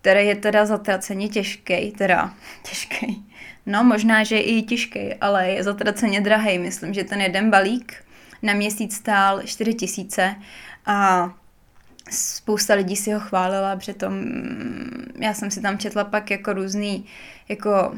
který 0.00 0.26
je 0.26 0.36
teda 0.36 0.66
zatraceně 0.66 1.28
těžký, 1.28 1.90
teda 1.90 2.34
těžký. 2.62 3.24
No, 3.66 3.84
možná, 3.84 4.24
že 4.24 4.38
i 4.38 4.62
těžký, 4.62 5.14
ale 5.14 5.48
je 5.48 5.64
zatraceně 5.64 6.20
drahý. 6.20 6.58
Myslím, 6.58 6.94
že 6.94 7.04
ten 7.04 7.20
jeden 7.20 7.50
balík 7.50 8.04
na 8.42 8.52
měsíc 8.54 8.94
stál 8.96 9.42
4 9.42 9.74
tisíce 9.74 10.34
a 10.86 11.30
spousta 12.10 12.74
lidí 12.74 12.96
si 12.96 13.12
ho 13.12 13.20
chválila, 13.20 13.76
protože 13.76 13.94
tom, 13.94 14.24
já 15.18 15.34
jsem 15.34 15.50
si 15.50 15.60
tam 15.60 15.78
četla 15.78 16.04
pak 16.04 16.30
jako 16.30 16.52
různý 16.52 17.06
jako 17.48 17.94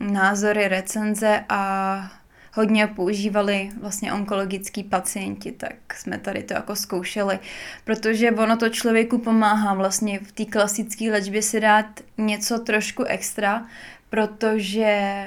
názory, 0.00 0.68
recenze 0.68 1.44
a 1.48 2.12
hodně 2.56 2.86
používali 2.86 3.70
vlastně 3.80 4.12
onkologický 4.12 4.84
pacienti, 4.84 5.52
tak 5.52 5.94
jsme 5.94 6.18
tady 6.18 6.42
to 6.42 6.54
jako 6.54 6.76
zkoušeli, 6.76 7.38
protože 7.84 8.30
ono 8.30 8.56
to 8.56 8.68
člověku 8.68 9.18
pomáhá 9.18 9.74
vlastně 9.74 10.18
v 10.18 10.32
té 10.32 10.44
klasické 10.44 11.10
léčbě 11.10 11.42
si 11.42 11.60
dát 11.60 11.86
něco 12.18 12.58
trošku 12.58 13.04
extra, 13.04 13.66
protože 14.10 15.24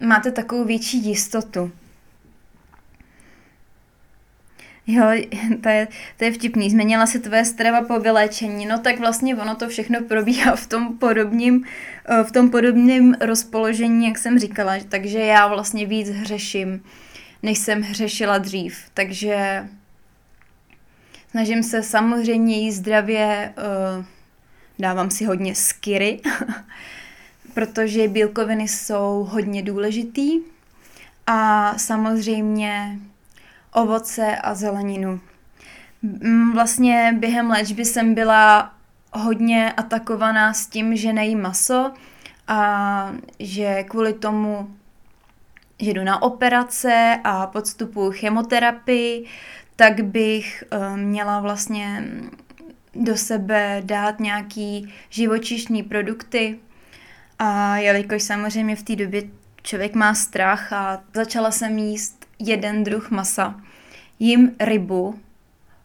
máte 0.00 0.30
takovou 0.30 0.64
větší 0.64 1.04
jistotu. 1.04 1.72
Jo, 4.90 5.04
to 5.62 5.68
je, 5.68 5.88
to 6.16 6.24
je 6.24 6.32
vtipný. 6.32 6.70
Změnila 6.70 7.06
se 7.06 7.18
tvoje 7.18 7.44
strava 7.44 7.82
po 7.82 8.00
vyléčení. 8.00 8.66
No 8.66 8.78
tak 8.78 8.98
vlastně 8.98 9.36
ono 9.36 9.54
to 9.54 9.68
všechno 9.68 10.00
probíhá 10.02 10.56
v 10.56 10.66
tom 10.66 10.98
podobním, 10.98 11.64
eh, 12.04 12.24
v 12.24 12.32
tom 12.32 12.50
podobném 12.50 13.14
rozpoložení, 13.20 14.06
jak 14.06 14.18
jsem 14.18 14.38
říkala. 14.38 14.72
Takže 14.88 15.18
já 15.18 15.48
vlastně 15.48 15.86
víc 15.86 16.08
hřeším, 16.08 16.82
než 17.42 17.58
jsem 17.58 17.82
hřešila 17.82 18.38
dřív. 18.38 18.78
Takže 18.94 19.68
snažím 21.30 21.62
se 21.62 21.82
samozřejmě 21.82 22.58
jíst 22.58 22.76
zdravě, 22.76 23.52
eh, 23.56 24.04
dávám 24.78 25.10
si 25.10 25.24
hodně 25.24 25.54
skiry, 25.54 26.20
protože 27.54 28.08
bílkoviny 28.08 28.68
jsou 28.68 29.26
hodně 29.30 29.62
důležitý. 29.62 30.40
A 31.26 31.74
samozřejmě 31.78 32.98
ovoce 33.72 34.36
a 34.36 34.54
zeleninu. 34.54 35.20
Mm, 36.02 36.52
vlastně 36.52 37.14
během 37.18 37.50
léčby 37.50 37.84
jsem 37.84 38.14
byla 38.14 38.74
hodně 39.12 39.72
atakovaná 39.72 40.52
s 40.52 40.66
tím, 40.66 40.96
že 40.96 41.12
nejím 41.12 41.40
maso 41.40 41.92
a 42.48 43.12
že 43.38 43.82
kvůli 43.82 44.12
tomu, 44.12 44.74
že 45.80 45.90
jdu 45.90 46.04
na 46.04 46.22
operace 46.22 47.20
a 47.24 47.46
podstupuji 47.46 48.12
chemoterapii, 48.12 49.26
tak 49.76 50.00
bych 50.00 50.64
eh, 50.70 50.96
měla 50.96 51.40
vlastně 51.40 52.04
do 52.94 53.16
sebe 53.16 53.82
dát 53.84 54.20
nějaký 54.20 54.94
živočišní 55.10 55.82
produkty. 55.82 56.58
A 57.38 57.76
jelikož 57.76 58.22
samozřejmě 58.22 58.76
v 58.76 58.82
té 58.82 58.96
době 58.96 59.22
člověk 59.62 59.94
má 59.94 60.14
strach 60.14 60.72
a 60.72 61.02
začala 61.14 61.50
jsem 61.50 61.78
jíst 61.78 62.17
jeden 62.38 62.84
druh 62.84 63.10
masa. 63.10 63.60
Jím 64.18 64.56
rybu 64.60 65.20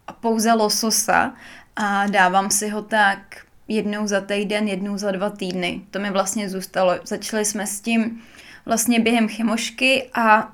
a 0.08 0.14
pouze 0.14 0.54
lososa 0.54 1.34
a 1.76 2.08
dávám 2.08 2.52
si 2.52 2.70
ho 2.70 2.82
tak 2.82 3.46
jednou 3.68 4.08
za 4.08 4.22
týden, 4.22 4.68
jednou 4.68 4.98
za 4.98 5.12
dva 5.12 5.30
týdny. 5.30 5.82
To 5.92 6.00
mi 6.00 6.12
vlastně 6.12 6.50
zůstalo. 6.50 7.00
Začali 7.06 7.46
jsme 7.46 7.68
s 7.68 7.82
tím 7.82 8.22
vlastně 8.66 9.00
během 9.00 9.28
chemošky 9.28 10.10
a 10.14 10.54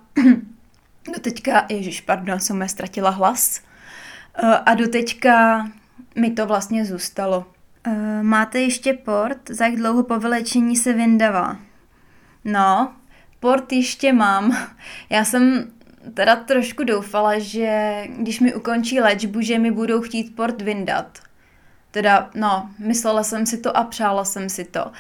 do 1.14 1.20
teďka, 1.22 1.66
ježiš, 1.70 2.02
pardon, 2.02 2.40
jsem 2.40 2.58
mě 2.58 2.70
ztratila 2.70 3.10
hlas. 3.10 3.62
Eh, 4.44 4.58
a 4.66 4.74
do 4.74 4.88
teďka 4.88 5.68
mi 6.16 6.32
to 6.32 6.46
vlastně 6.46 6.86
zůstalo. 6.86 7.46
Eh, 7.84 8.24
máte 8.24 8.60
ještě 8.60 8.94
port? 8.94 9.50
Za 9.50 9.66
jak 9.66 9.76
dlouho 9.76 10.04
po 10.04 10.20
vylečení 10.20 10.76
se 10.76 10.94
vyndavá? 10.94 11.58
No, 12.46 12.94
port 13.40 13.72
ještě 13.72 14.14
mám. 14.14 14.58
Já 15.10 15.26
jsem 15.26 15.72
teda 16.14 16.36
trošku 16.36 16.84
doufala, 16.84 17.40
že 17.40 18.04
když 18.18 18.40
mi 18.40 18.54
ukončí 18.54 19.00
léčbu, 19.00 19.42
že 19.42 19.60
mi 19.60 19.72
budou 19.72 20.02
chtít 20.02 20.36
port 20.36 20.62
vyndat. 20.62 21.20
Teda, 21.92 22.30
no, 22.36 22.70
myslela 22.80 23.24
jsem 23.24 23.46
si 23.46 23.58
to 23.58 23.78
a 23.78 23.84
přála 23.84 24.26
jsem 24.26 24.50
si 24.50 24.66
to. 24.66 24.92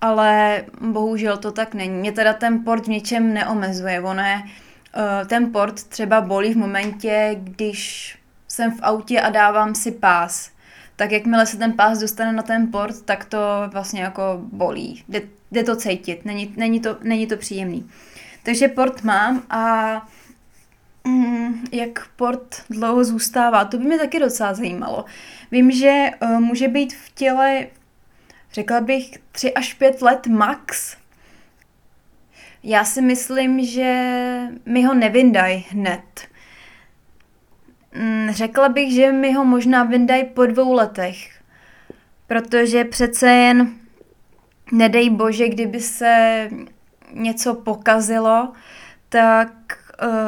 Ale 0.00 0.64
bohužel 0.80 1.36
to 1.36 1.52
tak 1.52 1.74
není. 1.74 1.94
Mě 1.94 2.12
teda 2.12 2.32
ten 2.32 2.64
port 2.64 2.84
v 2.84 2.88
něčem 2.88 3.34
neomezuje. 3.34 4.00
Ono 4.00 4.22
je, 4.22 4.42
uh, 4.42 5.28
ten 5.28 5.52
port 5.52 5.84
třeba 5.84 6.20
bolí 6.20 6.54
v 6.54 6.56
momentě, 6.56 7.36
když 7.38 8.18
jsem 8.48 8.72
v 8.72 8.80
autě 8.82 9.20
a 9.20 9.30
dávám 9.30 9.74
si 9.74 9.92
pás. 9.92 10.50
Tak 10.96 11.12
jakmile 11.12 11.46
se 11.46 11.56
ten 11.56 11.72
pás 11.72 11.98
dostane 11.98 12.32
na 12.32 12.42
ten 12.42 12.70
port, 12.70 13.02
tak 13.02 13.24
to 13.24 13.38
vlastně 13.72 14.02
jako 14.02 14.22
bolí. 14.42 15.04
Jde, 15.08 15.22
jde 15.52 15.64
to 15.64 15.76
cítit, 15.76 16.24
není, 16.24 16.54
není, 16.56 16.80
to, 16.80 16.96
není 17.02 17.26
to 17.26 17.36
příjemný. 17.36 17.90
Takže 18.42 18.68
port 18.68 19.04
mám 19.04 19.42
a 19.50 20.08
Mm, 21.08 21.64
jak 21.72 22.08
port 22.08 22.62
dlouho 22.70 23.04
zůstává, 23.04 23.64
to 23.64 23.78
by 23.78 23.84
mě 23.84 23.98
taky 23.98 24.20
docela 24.20 24.54
zajímalo. 24.54 25.04
Vím, 25.50 25.70
že 25.70 26.10
uh, 26.22 26.40
může 26.40 26.68
být 26.68 26.94
v 26.94 27.10
těle, 27.14 27.66
řekla 28.52 28.80
bych, 28.80 29.10
3 29.32 29.54
až 29.54 29.74
5 29.74 30.02
let 30.02 30.26
max. 30.26 30.96
Já 32.62 32.84
si 32.84 33.02
myslím, 33.02 33.64
že 33.64 34.10
mi 34.66 34.82
ho 34.82 34.94
nevyndají 34.94 35.66
hned. 35.70 36.28
Mm, 37.94 38.28
řekla 38.30 38.68
bych, 38.68 38.92
že 38.92 39.12
mi 39.12 39.32
ho 39.32 39.44
možná 39.44 39.84
vyndají 39.84 40.24
po 40.24 40.46
dvou 40.46 40.72
letech. 40.72 41.40
Protože 42.26 42.84
přece 42.84 43.30
jen, 43.30 43.74
nedej 44.72 45.10
bože, 45.10 45.48
kdyby 45.48 45.80
se 45.80 46.48
něco 47.12 47.54
pokazilo, 47.54 48.52
tak 49.08 49.78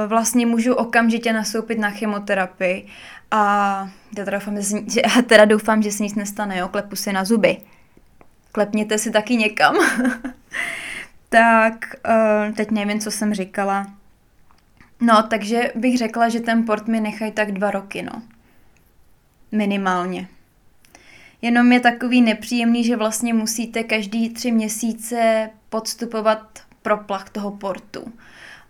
vlastně 0.07 0.47
můžu 0.47 0.75
okamžitě 0.75 1.33
nastoupit 1.33 1.79
na 1.79 1.91
chemoterapii 1.91 2.87
a 3.31 3.89
já 4.19 4.25
teda 4.25 4.39
doufám, 4.39 4.63
že, 4.63 5.01
já 5.17 5.23
teda 5.23 5.45
doufám, 5.45 5.83
že 5.83 5.93
se 5.93 6.03
nic 6.03 6.15
nestane, 6.15 6.59
jo, 6.59 6.69
klepu 6.69 6.97
si 6.97 7.13
na 7.13 7.25
zuby. 7.25 7.57
Klepněte 8.53 8.99
si 8.99 9.11
taky 9.11 9.37
někam. 9.37 9.77
tak 11.29 11.95
uh, 12.09 12.55
teď 12.55 12.71
nevím, 12.71 13.01
co 13.01 13.11
jsem 13.11 13.35
říkala. 13.35 13.87
No, 15.01 15.23
takže 15.23 15.73
bych 15.75 15.99
řekla, 15.99 16.29
že 16.29 16.41
ten 16.41 16.65
port 16.65 16.89
mi 16.89 17.01
nechají 17.01 17.33
tak 17.33 17.53
dva 17.53 17.71
roky, 17.71 18.03
no. 18.03 18.23
Minimálně. 19.53 20.29
Jenom 21.43 21.73
je 21.73 21.81
takový 21.81 22.23
nepříjemný, 22.23 22.85
že 22.85 22.97
vlastně 22.97 23.35
musíte 23.35 23.83
každý 23.83 24.31
tři 24.31 24.51
měsíce 24.53 25.51
podstupovat 25.69 26.61
proplach 26.83 27.31
toho 27.31 27.51
portu. 27.51 28.13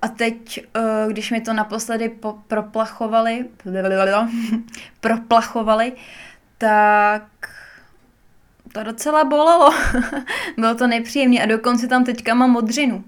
A 0.02 0.08
teď, 0.08 0.66
eh, 0.76 0.80
když 1.08 1.30
mi 1.30 1.40
to 1.40 1.52
naposledy 1.52 2.10
proplachovali, 2.48 3.46
proplachovali, 5.00 5.92
tak 6.58 7.22
to 8.72 8.82
docela 8.82 9.24
bolelo. 9.24 9.74
Bylo 10.56 10.74
to 10.74 10.86
nepříjemné 10.86 11.42
a 11.42 11.46
dokonce 11.46 11.88
tam 11.88 12.04
teďka 12.04 12.34
mám 12.34 12.50
modřinu. 12.50 13.04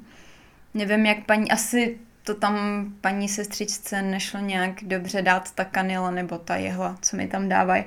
Nevím, 0.75 1.07
jak 1.07 1.27
paní, 1.27 1.51
asi 1.51 1.99
to 2.25 2.35
tam 2.35 2.87
paní 3.01 3.29
sestřičce 3.29 4.03
nešlo 4.03 4.41
nějak 4.41 4.73
dobře 4.83 5.23
dát 5.23 5.51
ta 5.55 5.65
kanila 5.65 6.11
nebo 6.11 6.39
ta 6.39 6.57
jehla, 6.57 6.97
co 7.03 7.17
mi 7.17 7.29
tam 7.29 7.49
dávají. 7.49 7.85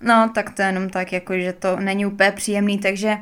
No, 0.00 0.30
tak 0.34 0.50
to 0.50 0.62
jenom 0.62 0.90
tak, 0.90 1.12
jako, 1.12 1.34
že 1.38 1.52
to 1.52 1.76
není 1.76 2.06
úplně 2.06 2.32
příjemný, 2.32 2.78
takže 2.78 3.18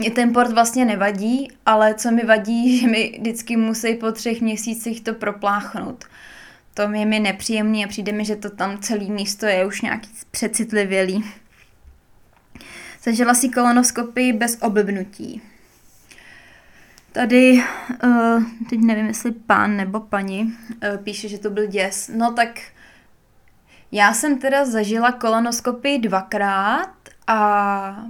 mě 0.00 0.10
ten 0.10 0.32
port 0.32 0.52
vlastně 0.52 0.84
nevadí, 0.84 1.48
ale 1.66 1.94
co 1.94 2.10
mi 2.10 2.24
vadí, 2.24 2.78
že 2.80 2.86
mi 2.86 3.14
vždycky 3.18 3.56
musí 3.56 3.94
po 3.94 4.12
třech 4.12 4.40
měsících 4.40 5.00
to 5.00 5.14
propláchnout. 5.14 6.04
To 6.74 6.82
je 6.82 7.06
mi 7.06 7.20
nepříjemný 7.20 7.84
a 7.84 7.88
přijde 7.88 8.12
mi, 8.12 8.24
že 8.24 8.36
to 8.36 8.50
tam 8.50 8.78
celý 8.78 9.10
místo 9.10 9.46
je 9.46 9.66
už 9.66 9.80
nějaký 9.80 10.10
přecitlivělý. 10.30 11.24
Zažila 13.02 13.34
si 13.34 13.48
kolonoskopii 13.48 14.32
bez 14.32 14.58
oblbnutí. 14.60 15.42
Tady, 17.12 17.64
uh, 18.04 18.42
teď 18.70 18.80
nevím, 18.80 19.06
jestli 19.06 19.32
pán 19.32 19.76
nebo 19.76 20.00
paní, 20.00 20.42
uh, 20.42 21.04
píše, 21.04 21.28
že 21.28 21.38
to 21.38 21.50
byl 21.50 21.66
děs. 21.66 22.10
No 22.14 22.32
tak 22.32 22.60
já 23.92 24.14
jsem 24.14 24.38
teda 24.38 24.64
zažila 24.64 25.12
kolonoskopii 25.12 25.98
dvakrát 25.98 26.94
a 27.26 28.04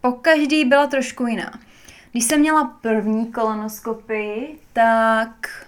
po 0.00 0.12
každý 0.12 0.64
byla 0.64 0.86
trošku 0.86 1.26
jiná. 1.26 1.58
Když 2.12 2.24
jsem 2.24 2.40
měla 2.40 2.64
první 2.64 3.32
kolonoskopii, 3.32 4.58
tak 4.72 5.66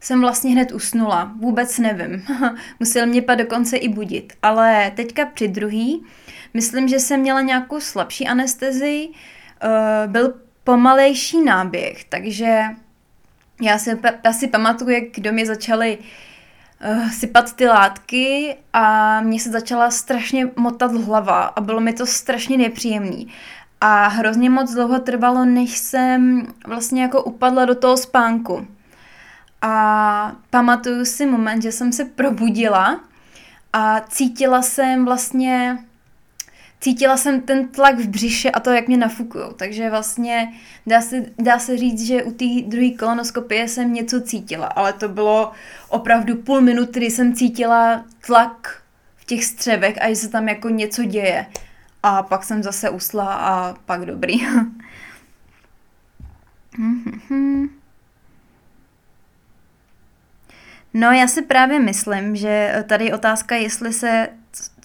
jsem 0.00 0.20
vlastně 0.20 0.50
hned 0.50 0.72
usnula. 0.72 1.32
Vůbec 1.40 1.78
nevím. 1.78 2.24
Musel 2.80 3.06
mě 3.06 3.22
pak 3.22 3.38
dokonce 3.38 3.76
i 3.76 3.88
budit. 3.88 4.32
Ale 4.42 4.92
teďka 4.96 5.26
při 5.26 5.48
druhý, 5.48 6.06
myslím, 6.54 6.88
že 6.88 7.00
jsem 7.00 7.20
měla 7.20 7.40
nějakou 7.40 7.80
slabší 7.80 8.28
anestezii, 8.28 9.08
uh, 9.08 10.12
byl 10.12 10.34
pomalejší 10.64 11.44
náběh, 11.44 12.04
takže 12.04 12.62
já 13.62 13.78
si, 13.78 13.98
já 14.24 14.32
si 14.32 14.48
pamatuju, 14.48 14.90
jak 14.90 15.04
do 15.18 15.32
mě 15.32 15.46
začaly 15.46 15.98
uh, 16.86 17.10
sypat 17.10 17.52
ty 17.52 17.68
látky 17.68 18.56
a 18.72 19.20
mě 19.20 19.40
se 19.40 19.50
začala 19.50 19.90
strašně 19.90 20.50
motat 20.56 20.92
hlava 20.92 21.42
a 21.42 21.60
bylo 21.60 21.80
mi 21.80 21.92
to 21.92 22.06
strašně 22.06 22.56
nepříjemný. 22.56 23.28
A 23.80 24.06
hrozně 24.06 24.50
moc 24.50 24.74
dlouho 24.74 24.98
trvalo, 24.98 25.44
než 25.44 25.78
jsem 25.78 26.46
vlastně 26.66 27.02
jako 27.02 27.22
upadla 27.22 27.64
do 27.64 27.74
toho 27.74 27.96
spánku. 27.96 28.66
A 29.62 30.32
pamatuju 30.50 31.04
si 31.04 31.26
moment, 31.26 31.62
že 31.62 31.72
jsem 31.72 31.92
se 31.92 32.04
probudila 32.04 33.00
a 33.72 34.00
cítila 34.00 34.62
jsem 34.62 35.04
vlastně 35.04 35.78
cítila 36.80 37.16
jsem 37.16 37.40
ten 37.40 37.68
tlak 37.68 37.98
v 37.98 38.08
břiše 38.08 38.50
a 38.50 38.60
to, 38.60 38.70
jak 38.70 38.88
mě 38.88 38.96
nafukujou. 38.96 39.52
Takže 39.52 39.90
vlastně 39.90 40.52
dá 40.86 41.00
se, 41.00 41.24
dá 41.38 41.58
se 41.58 41.76
říct, 41.76 42.06
že 42.06 42.22
u 42.22 42.32
té 42.32 42.44
druhé 42.66 42.90
kolonoskopie 42.90 43.68
jsem 43.68 43.92
něco 43.92 44.20
cítila, 44.20 44.66
ale 44.66 44.92
to 44.92 45.08
bylo 45.08 45.52
opravdu 45.88 46.36
půl 46.36 46.60
minuty, 46.60 47.00
kdy 47.00 47.10
jsem 47.10 47.34
cítila 47.34 48.04
tlak 48.26 48.82
v 49.16 49.24
těch 49.24 49.44
střevech 49.44 50.02
a 50.02 50.08
že 50.08 50.16
se 50.16 50.28
tam 50.28 50.48
jako 50.48 50.68
něco 50.68 51.04
děje. 51.04 51.46
A 52.02 52.22
pak 52.22 52.44
jsem 52.44 52.62
zase 52.62 52.90
usla 52.90 53.34
a 53.34 53.74
pak 53.86 54.06
dobrý. 54.06 54.40
No, 60.94 61.12
já 61.12 61.28
si 61.28 61.42
právě 61.42 61.80
myslím, 61.80 62.36
že 62.36 62.84
tady 62.88 63.04
je 63.04 63.14
otázka, 63.14 63.54
jestli 63.56 63.92
se 63.92 64.28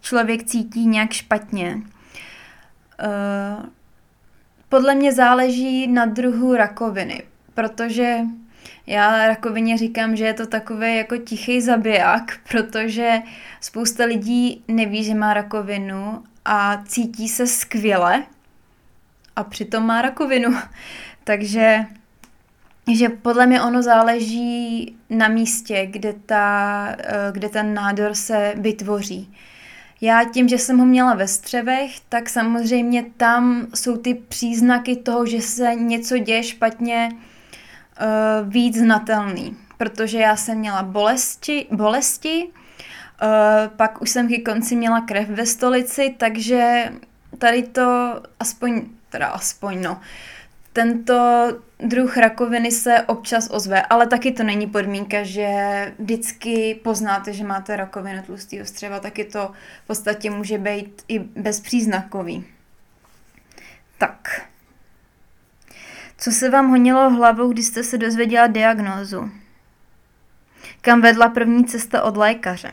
člověk 0.04 0.44
cítí 0.44 0.88
nějak 0.88 1.14
špatně. 1.14 1.76
Uh, 1.76 3.66
podle 4.70 4.96
mě 4.96 5.14
záleží 5.14 5.88
na 5.88 6.06
druhu 6.06 6.56
rakoviny, 6.56 7.24
protože 7.54 8.18
já 8.88 9.28
rakovině 9.28 9.78
říkám, 9.78 10.16
že 10.16 10.26
je 10.26 10.34
to 10.34 10.48
takový 10.48 10.98
jako 10.98 11.18
tichý 11.18 11.62
zabiják, 11.62 12.40
protože 12.52 13.22
spousta 13.62 14.06
lidí 14.06 14.64
neví, 14.68 15.04
že 15.04 15.14
má 15.14 15.34
rakovinu 15.34 16.24
a 16.46 16.84
cítí 16.86 17.30
se 17.30 17.48
skvěle 17.48 18.24
a 19.36 19.44
přitom 19.44 19.86
má 19.86 20.02
rakovinu. 20.02 20.58
Takže 21.24 21.86
že 22.92 23.10
podle 23.10 23.46
mě 23.46 23.62
ono 23.62 23.84
záleží 23.84 24.96
na 25.10 25.28
místě, 25.28 25.86
kde, 25.86 26.14
ta, 26.14 26.88
eh, 26.98 27.32
kde 27.32 27.50
ten 27.50 27.74
nádor 27.74 28.16
se 28.16 28.54
vytvoří. 28.56 29.34
Já 30.04 30.24
tím, 30.24 30.48
že 30.48 30.58
jsem 30.58 30.78
ho 30.78 30.86
měla 30.86 31.14
ve 31.14 31.28
střevech, 31.28 32.00
tak 32.10 32.30
samozřejmě 32.30 33.06
tam 33.18 33.68
jsou 33.76 33.98
ty 33.98 34.14
příznaky 34.14 34.96
toho, 34.96 35.26
že 35.26 35.42
se 35.42 35.76
něco 35.76 36.18
děje 36.18 36.44
špatně 36.44 37.10
uh, 37.12 38.50
víc 38.50 38.78
znatelný. 38.78 39.58
Protože 39.78 40.20
já 40.20 40.36
jsem 40.36 40.58
měla 40.58 40.84
bolesti, 40.84 41.68
bolesti 41.72 42.44
uh, 42.44 42.50
pak 43.76 44.02
už 44.02 44.10
jsem 44.10 44.28
k 44.28 44.46
konci 44.46 44.76
měla 44.76 45.02
krev 45.02 45.30
ve 45.30 45.46
stolici, 45.46 46.16
takže 46.18 46.92
tady 47.38 47.64
to 47.64 48.20
aspoň, 48.40 48.82
teda 49.10 49.28
aspoň 49.28 49.82
no, 49.82 50.02
tento 50.74 51.48
druh 51.80 52.18
rakoviny 52.18 52.72
se 52.72 53.02
občas 53.02 53.48
ozve, 53.52 53.82
ale 53.82 54.08
taky 54.08 54.32
to 54.32 54.44
není 54.44 54.68
podmínka, 54.68 55.24
že 55.24 55.48
vždycky 56.00 56.80
poznáte, 56.84 57.34
že 57.34 57.44
máte 57.44 57.76
rakovinu 57.76 58.24
tlustého 58.24 58.66
střeva, 58.66 59.00
taky 59.00 59.26
to 59.26 59.52
v 59.84 59.88
podstatě 59.88 60.30
může 60.30 60.58
být 60.58 61.02
i 61.08 61.20
bezpříznakový. 61.20 62.46
Tak. 63.98 64.42
Co 66.18 66.32
se 66.32 66.50
vám 66.50 66.70
honilo 66.70 67.10
hlavou, 67.10 67.54
když 67.54 67.66
jste 67.66 67.84
se 67.84 67.98
dozvěděla 67.98 68.48
diagnózu? 68.48 69.32
Kam 70.82 71.02
vedla 71.02 71.30
první 71.30 71.66
cesta 71.66 72.02
od 72.02 72.18
lékaře? 72.18 72.72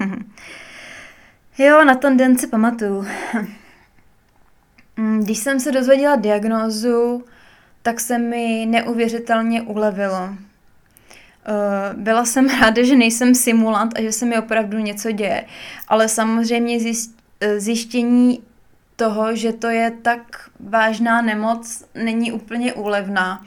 jo, 1.58 1.84
na 1.84 1.94
ten 1.94 2.16
den 2.16 2.38
si 2.38 2.46
pamatuju. 2.46 3.06
Mm, 4.96 5.24
když 5.24 5.38
jsem 5.38 5.60
se 5.60 5.72
dozvěděla 5.72 6.16
diagnózu, 6.16 7.24
tak 7.82 8.00
se 8.00 8.18
mi 8.18 8.66
neuvěřitelně 8.68 9.62
ulevilo. 9.62 10.28
Eh, 11.48 11.94
byla 11.96 12.24
jsem 12.24 12.48
ráda, 12.60 12.82
že 12.82 12.96
nejsem 12.96 13.34
simulant 13.34 13.98
a 13.98 14.02
že 14.02 14.12
se 14.12 14.26
mi 14.26 14.38
opravdu 14.38 14.78
něco 14.78 15.10
děje. 15.12 15.44
Ale 15.88 16.08
samozřejmě 16.08 16.78
eh, 17.40 17.60
zjištění 17.60 18.42
toho, 18.96 19.36
že 19.36 19.52
to 19.52 19.68
je 19.68 19.90
tak 20.02 20.50
vážná 20.60 21.22
nemoc, 21.22 21.84
není 21.94 22.32
úplně 22.32 22.72
úlevná. 22.72 23.44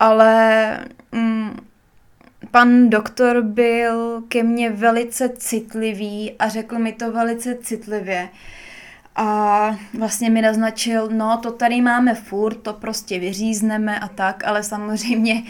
Ale 0.00 0.78
mm, 1.12 1.56
pan 2.50 2.90
doktor 2.90 3.42
byl 3.42 4.22
ke 4.28 4.42
mně 4.42 4.70
velice 4.70 5.28
citlivý 5.28 6.32
a 6.38 6.48
řekl 6.48 6.78
mi 6.78 6.92
to 6.92 7.12
velice 7.12 7.54
citlivě. 7.54 8.28
Uh, 8.32 8.38
a 9.16 9.76
vlastně 9.98 10.30
mi 10.30 10.42
naznačil, 10.42 11.08
no 11.12 11.36
to 11.36 11.52
tady 11.52 11.80
máme 11.80 12.14
furt, 12.14 12.54
to 12.54 12.72
prostě 12.72 13.18
vyřízneme 13.18 13.98
a 13.98 14.08
tak, 14.08 14.44
ale 14.46 14.62
samozřejmě 14.62 15.42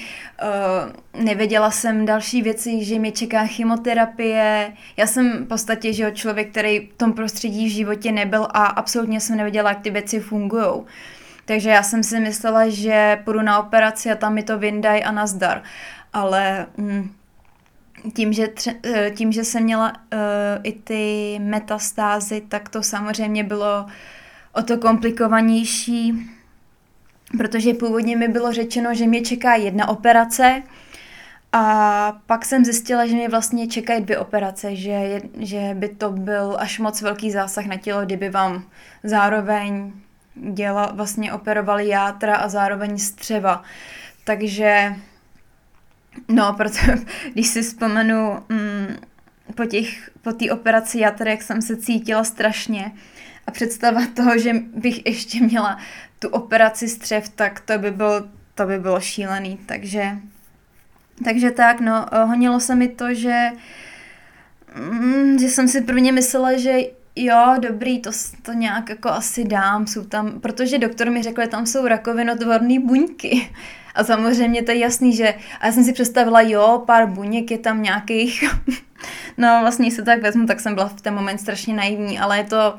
uh, 1.14 1.22
nevěděla 1.25 1.70
jsem 1.70 2.07
další 2.07 2.42
věci, 2.42 2.85
že 2.85 2.98
mě 2.98 3.12
čeká 3.12 3.46
chemoterapie. 3.46 4.72
Já 4.96 5.07
jsem 5.07 5.44
v 5.44 5.48
podstatě 5.48 5.92
že 5.92 6.12
člověk, 6.12 6.51
který 6.51 6.88
v 6.94 6.96
tom 6.96 7.12
prostředí 7.12 7.66
v 7.66 7.72
životě 7.72 8.12
nebyl 8.12 8.44
a 8.44 8.66
absolutně 8.66 9.20
jsem 9.20 9.37
nevěděla, 9.37 9.70
jak 9.70 9.81
ty 9.81 9.90
věci 9.90 10.20
fungují. 10.20 10.83
Takže 11.44 11.70
já 11.70 11.83
jsem 11.83 12.03
si 12.03 12.20
myslela, 12.20 12.68
že 12.68 13.18
půjdu 13.25 13.42
na 13.42 13.59
operaci 13.59 14.11
a 14.11 14.16
tam 14.16 14.35
mi 14.35 14.42
to 14.42 14.59
vyndají 14.59 15.05
a 15.05 15.12
nazdar. 15.12 15.62
Ale 16.12 16.66
mm, 16.77 17.11
tím, 18.15 18.33
že, 18.33 18.47
tře- 18.47 18.77
eh, 18.83 19.11
tím, 19.11 19.33
že 19.33 19.45
jsem 19.45 19.62
měla 19.62 19.93
uh, 19.93 20.19
i 20.62 20.73
ty 20.73 21.38
metastázy, 21.43 22.43
tak 22.49 22.69
to 22.69 22.83
samozřejmě 22.83 23.45
bylo 23.45 23.87
o 24.53 24.62
to 24.62 24.79
komplikovanější, 24.79 26.31
protože 27.38 27.75
původně 27.75 28.17
mi 28.17 28.29
bylo 28.29 28.53
řečeno, 28.53 28.95
že 28.95 29.07
mě 29.07 29.23
čeká 29.23 29.55
jedna 29.55 29.88
operace 29.88 30.62
a 31.53 32.12
pak 32.27 32.45
jsem 32.45 32.65
zjistila, 32.65 33.07
že 33.07 33.15
mě 33.15 33.29
vlastně 33.29 33.69
čekají 33.69 34.03
dvě 34.03 34.19
operace, 34.19 34.77
že, 34.77 35.21
že 35.38 35.71
by 35.75 35.88
to 35.88 36.11
byl 36.11 36.57
až 36.59 36.79
moc 36.79 37.03
velký 37.03 37.31
zásah 37.31 37.67
na 37.67 37.77
tělo, 37.77 38.05
kdyby 38.05 38.31
vám 38.31 38.65
zároveň 39.05 39.93
děla, 40.35 40.93
vlastně 40.95 41.33
operovali 41.33 41.88
játra 41.88 42.37
a 42.37 42.49
zároveň 42.49 42.99
střeva. 42.99 43.62
Takže 44.25 44.97
No, 46.29 46.55
proto 46.57 46.79
když 47.33 47.46
si 47.46 47.62
vzpomenu 47.62 48.38
mm, 48.48 48.96
po 49.55 49.64
té 49.64 49.79
po 50.22 50.31
operaci 50.53 50.98
játra, 50.98 51.31
jak 51.31 51.42
jsem 51.42 51.62
se 51.62 51.77
cítila 51.77 52.25
strašně 52.25 52.92
a 53.46 53.51
představa 53.51 54.01
toho, 54.14 54.38
že 54.38 54.53
bych 54.75 55.07
ještě 55.07 55.42
měla 55.42 55.79
tu 56.18 56.29
operaci 56.29 56.88
střev, 56.88 57.29
tak 57.29 57.61
to 57.61 57.79
by 57.79 57.90
bylo, 57.90 58.22
to 58.55 58.66
by 58.66 58.79
bylo 58.79 59.01
šílený. 59.01 59.59
Takže, 59.66 60.18
takže 61.25 61.51
tak, 61.51 61.81
no, 61.81 62.07
honilo 62.27 62.61
se 62.61 62.75
mi 62.75 62.88
to, 62.88 63.14
že, 63.14 63.51
mm, 64.75 65.38
že 65.38 65.48
jsem 65.48 65.68
si 65.68 65.81
prvně 65.81 66.12
myslela, 66.12 66.57
že 66.59 66.79
jo, 67.16 67.55
dobrý, 67.59 68.01
to, 68.01 68.11
to 68.42 68.53
nějak 68.53 68.88
jako 68.88 69.09
asi 69.09 69.44
dám, 69.44 69.87
jsou 69.87 70.05
tam, 70.05 70.40
protože 70.40 70.79
doktor 70.79 71.11
mi 71.11 71.22
řekl, 71.22 71.42
že 71.42 71.48
tam 71.48 71.66
jsou 71.66 71.87
rakovinotvorné 71.87 72.81
buňky. 72.81 73.48
A 73.95 74.05
samozřejmě 74.05 74.63
to 74.63 74.71
je 74.71 74.79
jasný, 74.79 75.17
že 75.17 75.35
a 75.61 75.67
já 75.67 75.73
jsem 75.73 75.85
si 75.85 75.93
představila, 75.93 76.41
jo, 76.41 76.83
pár 76.87 77.07
buněk 77.07 77.51
je 77.51 77.59
tam 77.59 77.83
nějakých, 77.83 78.45
no 79.39 79.59
vlastně 79.61 79.91
se 79.91 80.03
tak 80.03 80.23
vezmu, 80.23 80.47
tak 80.47 80.61
jsem 80.61 80.75
byla 80.75 80.89
v 80.89 81.01
ten 81.01 81.15
moment 81.15 81.39
strašně 81.39 81.75
naivní, 81.75 82.19
ale 82.19 82.39
je 82.39 82.45
to, 82.45 82.79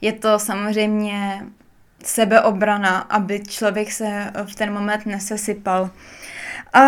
je 0.00 0.12
to 0.12 0.38
samozřejmě 0.38 1.46
sebeobrana, 2.04 2.98
aby 2.98 3.40
člověk 3.48 3.92
se 3.92 4.32
v 4.44 4.54
ten 4.54 4.72
moment 4.72 5.06
nesesypal. 5.06 5.90
A 6.72 6.82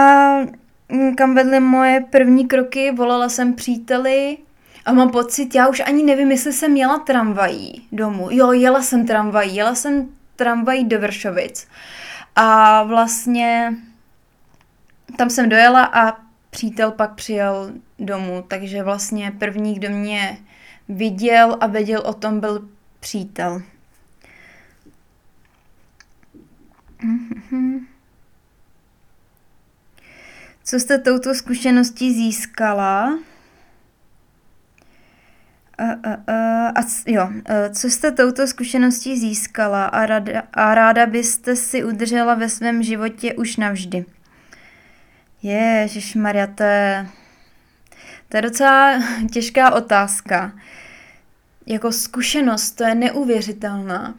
kam 1.16 1.34
vedly 1.34 1.60
moje 1.60 2.04
první 2.10 2.46
kroky, 2.46 2.92
volala 2.92 3.28
jsem 3.28 3.54
příteli 3.54 4.38
a 4.84 4.92
mám 4.92 5.10
pocit, 5.10 5.54
já 5.54 5.68
už 5.68 5.80
ani 5.80 6.02
nevím, 6.02 6.30
jestli 6.30 6.52
jsem 6.52 6.76
jela 6.76 6.98
tramvají 6.98 7.86
domů. 7.92 8.28
Jo, 8.30 8.52
jela 8.52 8.82
jsem 8.82 9.06
tramvají, 9.06 9.56
jela 9.56 9.74
jsem 9.74 10.08
tramvají 10.36 10.84
do 10.84 11.00
Vršovic. 11.00 11.66
A 12.36 12.82
vlastně 12.82 13.74
tam 15.16 15.30
jsem 15.30 15.48
dojela 15.48 15.84
a 15.84 16.20
přítel 16.50 16.90
pak 16.90 17.14
přijel 17.14 17.72
domů, 17.98 18.44
takže 18.48 18.82
vlastně 18.82 19.32
první, 19.38 19.74
kdo 19.74 19.90
mě 19.90 20.38
viděl 20.88 21.56
a 21.60 21.66
věděl 21.66 22.02
o 22.04 22.14
tom, 22.14 22.40
byl 22.40 22.68
přítel. 23.00 23.62
Co 30.64 30.80
jste 30.80 30.98
touto 30.98 31.34
zkušeností 31.34 32.14
získala? 32.14 33.18
A, 35.78 35.84
a, 35.84 36.32
a, 36.32 36.68
a 36.68 36.82
jo, 37.06 37.28
co 37.72 37.90
jste 37.90 38.12
touto 38.12 38.46
zkušeností 38.46 39.18
získala 39.18 39.84
a, 39.84 40.06
rada, 40.06 40.42
a 40.52 40.74
ráda 40.74 41.06
byste 41.06 41.56
si 41.56 41.84
udržela 41.84 42.34
ve 42.34 42.48
svém 42.48 42.82
životě 42.82 43.34
už 43.34 43.56
navždy? 43.56 44.04
Ježiš 45.42 46.14
Maria, 46.14 46.46
to 46.46 46.62
je, 46.62 47.06
to 48.28 48.36
je 48.36 48.42
docela 48.42 49.02
těžká 49.32 49.74
otázka. 49.74 50.52
Jako 51.66 51.92
zkušenost, 51.92 52.70
to 52.70 52.84
je 52.84 52.94
neuvěřitelná. 52.94 54.14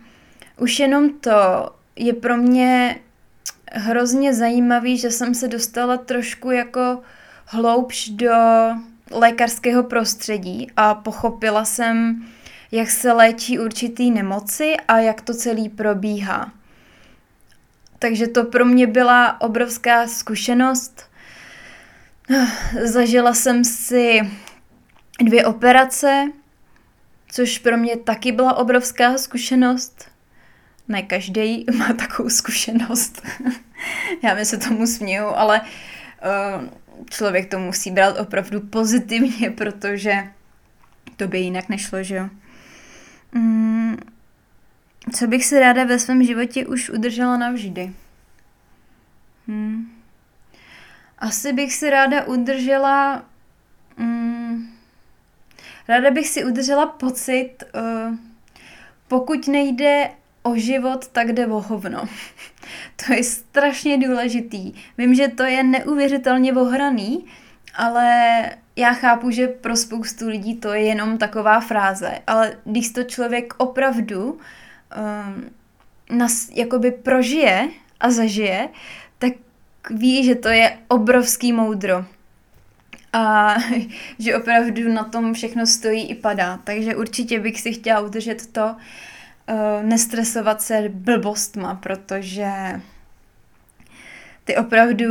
Už 0.57 0.79
jenom 0.79 1.09
to 1.09 1.69
je 1.95 2.13
pro 2.13 2.37
mě 2.37 2.99
hrozně 3.71 4.33
zajímavý, 4.33 4.97
že 4.97 5.11
jsem 5.11 5.35
se 5.35 5.47
dostala 5.47 5.97
trošku 5.97 6.51
jako 6.51 7.01
hloubš 7.45 8.09
do 8.09 8.33
lékařského 9.11 9.83
prostředí 9.83 10.71
a 10.77 10.95
pochopila 10.95 11.65
jsem, 11.65 12.25
jak 12.71 12.89
se 12.89 13.11
léčí 13.11 13.59
určitý 13.59 14.11
nemoci 14.11 14.75
a 14.87 14.99
jak 14.99 15.21
to 15.21 15.33
celý 15.33 15.69
probíhá. 15.69 16.51
Takže 17.99 18.27
to 18.27 18.43
pro 18.43 18.65
mě 18.65 18.87
byla 18.87 19.41
obrovská 19.41 20.07
zkušenost. 20.07 21.09
Zažila 22.83 23.33
jsem 23.33 23.63
si 23.63 24.21
dvě 25.21 25.45
operace, 25.45 26.31
což 27.31 27.59
pro 27.59 27.77
mě 27.77 27.97
taky 27.97 28.31
byla 28.31 28.57
obrovská 28.57 29.17
zkušenost. 29.17 30.07
Ne 30.87 31.01
každý 31.01 31.65
má 31.77 31.93
takovou 31.93 32.29
zkušenost. 32.29 33.21
Já 34.23 34.35
mi 34.35 34.45
se 34.45 34.57
tomu 34.57 34.87
směju, 34.87 35.25
ale 35.25 35.61
uh, 35.61 36.69
člověk 37.09 37.51
to 37.51 37.59
musí 37.59 37.91
brát 37.91 38.19
opravdu 38.19 38.61
pozitivně, 38.61 39.49
protože 39.57 40.13
to 41.15 41.27
by 41.27 41.39
jinak 41.39 41.69
nešlo, 41.69 42.03
že 42.03 42.15
jo. 42.15 42.29
Mm, 43.31 43.97
co 45.13 45.27
bych 45.27 45.45
si 45.45 45.59
ráda 45.59 45.83
ve 45.83 45.99
svém 45.99 46.23
životě 46.23 46.65
už 46.65 46.89
udržela 46.89 47.37
navždy? 47.37 47.93
Hmm. 49.47 49.91
Asi 51.19 51.53
bych 51.53 51.73
si 51.73 51.89
ráda 51.89 52.23
udržela... 52.23 53.25
Mm, 53.97 54.69
ráda 55.87 56.11
bych 56.11 56.27
si 56.27 56.45
udržela 56.45 56.85
pocit, 56.85 57.63
uh, 57.75 58.15
pokud 59.07 59.47
nejde 59.47 60.09
o 60.45 60.55
život, 60.55 61.07
tak 61.07 61.33
jde 61.33 61.47
o 61.47 61.61
hovno. 61.61 62.05
To 63.05 63.13
je 63.13 63.23
strašně 63.23 63.97
důležitý. 63.97 64.73
Vím, 64.97 65.15
že 65.15 65.27
to 65.27 65.43
je 65.43 65.63
neuvěřitelně 65.63 66.53
ohraný, 66.53 67.25
ale 67.75 68.49
já 68.75 68.93
chápu, 68.93 69.31
že 69.31 69.47
pro 69.47 69.75
spoustu 69.75 70.27
lidí 70.27 70.55
to 70.55 70.73
je 70.73 70.81
jenom 70.81 71.17
taková 71.17 71.59
fráze, 71.59 72.19
ale 72.27 72.57
když 72.63 72.89
to 72.89 73.03
člověk 73.03 73.53
opravdu 73.57 74.31
um, 74.31 75.49
nas, 76.17 76.49
jakoby 76.49 76.91
prožije 76.91 77.69
a 77.99 78.11
zažije, 78.11 78.69
tak 79.17 79.33
ví, 79.89 80.23
že 80.23 80.35
to 80.35 80.47
je 80.47 80.77
obrovský 80.87 81.53
moudro. 81.53 82.05
A 83.13 83.55
že 84.19 84.35
opravdu 84.35 84.93
na 84.93 85.03
tom 85.03 85.33
všechno 85.33 85.67
stojí 85.67 86.09
i 86.09 86.15
padá. 86.15 86.59
Takže 86.63 86.95
určitě 86.95 87.39
bych 87.39 87.61
si 87.61 87.73
chtěla 87.73 87.99
udržet 87.99 88.47
to, 88.51 88.75
uh, 89.49 89.83
nestresovat 89.83 90.61
se 90.61 90.89
blbostma, 90.89 91.75
protože 91.75 92.51
ty 94.43 94.57
opravdu 94.57 95.05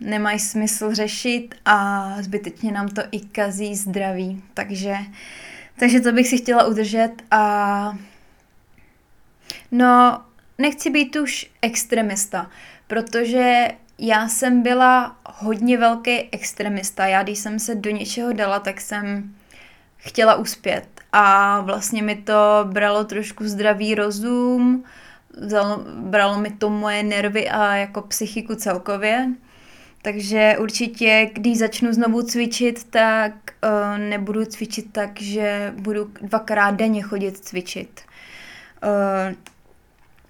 nemají 0.00 0.38
smysl 0.38 0.94
řešit 0.94 1.54
a 1.64 2.16
zbytečně 2.22 2.72
nám 2.72 2.88
to 2.88 3.02
i 3.10 3.20
kazí 3.20 3.76
zdraví. 3.76 4.42
Takže, 4.54 4.96
takže 5.78 6.00
to 6.00 6.12
bych 6.12 6.28
si 6.28 6.38
chtěla 6.38 6.66
udržet 6.66 7.12
a 7.30 7.98
no, 9.70 10.22
nechci 10.58 10.90
být 10.90 11.16
už 11.16 11.50
extremista, 11.62 12.50
protože 12.86 13.68
já 13.98 14.28
jsem 14.28 14.62
byla 14.62 15.16
hodně 15.24 15.78
velký 15.78 16.28
extremista. 16.32 17.06
Já, 17.06 17.22
když 17.22 17.38
jsem 17.38 17.58
se 17.58 17.74
do 17.74 17.90
něčeho 17.90 18.32
dala, 18.32 18.58
tak 18.58 18.80
jsem 18.80 19.34
chtěla 19.96 20.34
uspět 20.34 20.97
a 21.12 21.60
vlastně 21.60 22.02
mi 22.02 22.16
to 22.16 22.34
bralo 22.64 23.04
trošku 23.04 23.48
zdravý 23.48 23.94
rozum, 23.94 24.84
vzalo, 25.36 25.84
bralo 25.94 26.38
mi 26.38 26.50
to 26.50 26.70
moje 26.70 27.02
nervy 27.02 27.48
a 27.48 27.74
jako 27.74 28.02
psychiku 28.02 28.54
celkově. 28.54 29.28
Takže 30.02 30.56
určitě, 30.58 31.30
když 31.32 31.58
začnu 31.58 31.92
znovu 31.92 32.22
cvičit, 32.22 32.84
tak 32.84 33.32
uh, 33.64 33.98
nebudu 33.98 34.44
cvičit 34.44 34.92
tak, 34.92 35.20
že 35.20 35.74
budu 35.76 36.10
dvakrát 36.22 36.70
denně 36.70 37.02
chodit 37.02 37.38
cvičit. 37.38 38.00
Uh, 38.82 39.34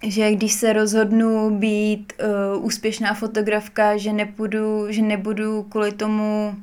že 0.03 0.33
když 0.33 0.53
se 0.53 0.73
rozhodnu 0.73 1.59
být 1.59 2.13
uh, 2.57 2.65
úspěšná 2.65 3.15
fotografka, 3.15 3.97
že 3.97 4.13
nebudu, 4.13 4.87
že 4.89 5.03
nebudu 5.03 5.63
kvůli 5.63 5.93
tomu 5.93 6.57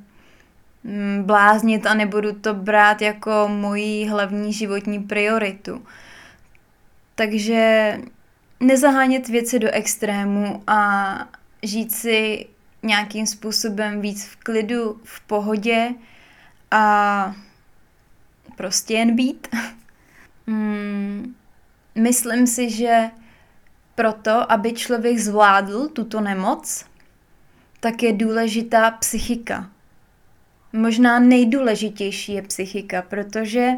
bláznit 1.21 1.85
a 1.85 1.93
nebudu 1.93 2.33
to 2.33 2.53
brát 2.53 3.01
jako 3.01 3.47
moji 3.47 4.05
hlavní 4.05 4.53
životní 4.53 4.99
prioritu. 4.99 5.85
Takže 7.15 7.97
nezahánět 8.59 9.27
věci 9.27 9.59
do 9.59 9.71
extrému 9.71 10.63
a 10.67 11.19
žít 11.63 11.91
si 11.91 12.47
nějakým 12.83 13.27
způsobem 13.27 14.01
víc 14.01 14.25
v 14.25 14.35
klidu, 14.35 15.01
v 15.03 15.21
pohodě 15.21 15.89
a 16.71 17.35
prostě 18.55 18.93
jen 18.93 19.15
být. 19.15 19.47
hmm, 20.47 21.35
myslím 21.95 22.47
si, 22.47 22.69
že 22.69 23.09
proto, 23.95 24.51
aby 24.51 24.73
člověk 24.73 25.19
zvládl 25.19 25.87
tuto 25.87 26.21
nemoc, 26.21 26.85
tak 27.79 28.03
je 28.03 28.13
důležitá 28.13 28.91
psychika 28.91 29.69
možná 30.75 31.19
nejdůležitější 31.19 32.33
je 32.33 32.41
psychika, 32.41 33.01
protože 33.01 33.71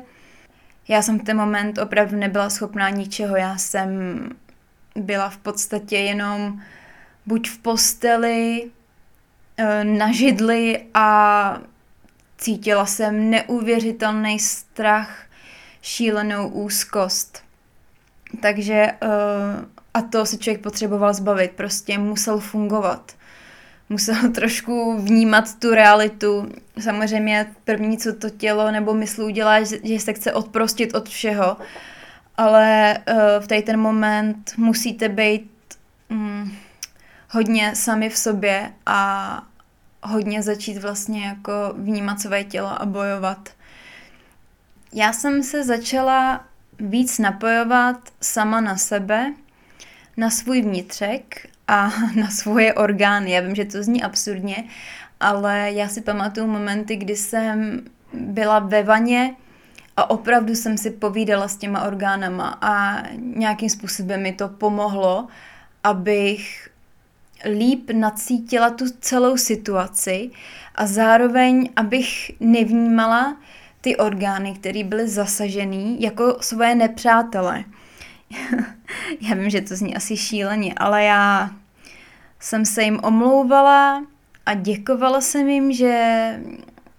já 0.87 1.01
jsem 1.01 1.19
v 1.19 1.23
ten 1.23 1.37
moment 1.37 1.77
opravdu 1.77 2.17
nebyla 2.17 2.49
schopná 2.49 2.89
ničeho. 2.89 3.35
Já 3.35 3.57
jsem 3.57 3.89
byla 4.95 5.29
v 5.29 5.37
podstatě 5.37 5.97
jenom 5.97 6.61
buď 7.25 7.49
v 7.49 7.57
posteli, 7.57 8.71
eh, 9.57 9.83
na 9.83 10.11
židli 10.11 10.85
a 10.93 11.61
cítila 12.37 12.85
jsem 12.85 13.29
neuvěřitelný 13.29 14.39
strach, 14.39 15.23
šílenou 15.81 16.47
úzkost. 16.47 17.43
Takže 18.41 18.73
eh, 18.73 18.97
a 19.93 20.01
to 20.01 20.25
se 20.25 20.37
člověk 20.37 20.61
potřeboval 20.61 21.13
zbavit, 21.13 21.51
prostě 21.51 21.97
musel 21.97 22.39
fungovat 22.39 23.16
musel 23.89 24.31
trošku 24.35 25.01
vnímat 25.01 25.59
tu 25.59 25.73
realitu. 25.73 26.49
Samozřejmě 26.79 27.47
první, 27.63 27.97
co 27.97 28.13
to 28.13 28.29
tělo 28.29 28.71
nebo 28.71 28.93
mysl 28.93 29.23
udělá, 29.23 29.63
že 29.63 29.99
se 29.99 30.13
chce 30.13 30.33
odprostit 30.33 30.95
od 30.95 31.09
všeho, 31.09 31.57
ale 32.37 32.97
uh, 33.11 33.43
v 33.43 33.47
tady 33.47 33.61
ten 33.61 33.79
moment 33.79 34.53
musíte 34.57 35.09
být 35.09 35.51
um, 36.09 36.57
hodně 37.29 37.75
sami 37.75 38.09
v 38.09 38.17
sobě 38.17 38.71
a 38.85 39.41
hodně 40.03 40.43
začít 40.43 40.77
vlastně 40.77 41.25
jako 41.25 41.51
vnímat 41.77 42.21
své 42.21 42.43
tělo 42.43 42.81
a 42.81 42.85
bojovat. 42.85 43.49
Já 44.93 45.13
jsem 45.13 45.43
se 45.43 45.63
začala 45.63 46.45
víc 46.79 47.19
napojovat 47.19 47.97
sama 48.21 48.61
na 48.61 48.77
sebe, 48.77 49.33
na 50.17 50.29
svůj 50.29 50.61
vnitřek 50.61 51.49
a 51.67 51.89
na 52.15 52.29
svoje 52.29 52.73
orgány. 52.73 53.31
Já 53.31 53.41
vím, 53.41 53.55
že 53.55 53.65
to 53.65 53.83
zní 53.83 54.03
absurdně, 54.03 54.63
ale 55.19 55.71
já 55.71 55.87
si 55.87 56.01
pamatuju 56.01 56.47
momenty, 56.47 56.95
kdy 56.95 57.15
jsem 57.15 57.81
byla 58.13 58.59
ve 58.59 58.83
vaně 58.83 59.35
a 59.97 60.09
opravdu 60.09 60.55
jsem 60.55 60.77
si 60.77 60.91
povídala 60.91 61.47
s 61.47 61.57
těma 61.57 61.83
orgánama 61.83 62.57
a 62.61 63.03
nějakým 63.15 63.69
způsobem 63.69 64.21
mi 64.21 64.33
to 64.33 64.47
pomohlo, 64.47 65.27
abych 65.83 66.69
líp 67.45 67.89
nacítila 67.93 68.69
tu 68.69 68.85
celou 68.99 69.37
situaci 69.37 70.31
a 70.75 70.87
zároveň, 70.87 71.69
abych 71.75 72.31
nevnímala 72.39 73.37
ty 73.81 73.97
orgány, 73.97 74.53
které 74.53 74.83
byly 74.83 75.07
zasažený, 75.07 76.01
jako 76.01 76.37
svoje 76.41 76.75
nepřátele. 76.75 77.63
já 79.21 79.35
vím, 79.35 79.49
že 79.49 79.61
to 79.61 79.75
zní 79.75 79.95
asi 79.95 80.17
šíleně, 80.17 80.73
ale 80.77 81.03
já 81.03 81.51
jsem 82.39 82.65
se 82.65 82.83
jim 82.83 82.99
omlouvala 83.03 84.05
a 84.45 84.53
děkovala 84.53 85.21
jsem 85.21 85.49
jim, 85.49 85.71
že, 85.71 86.39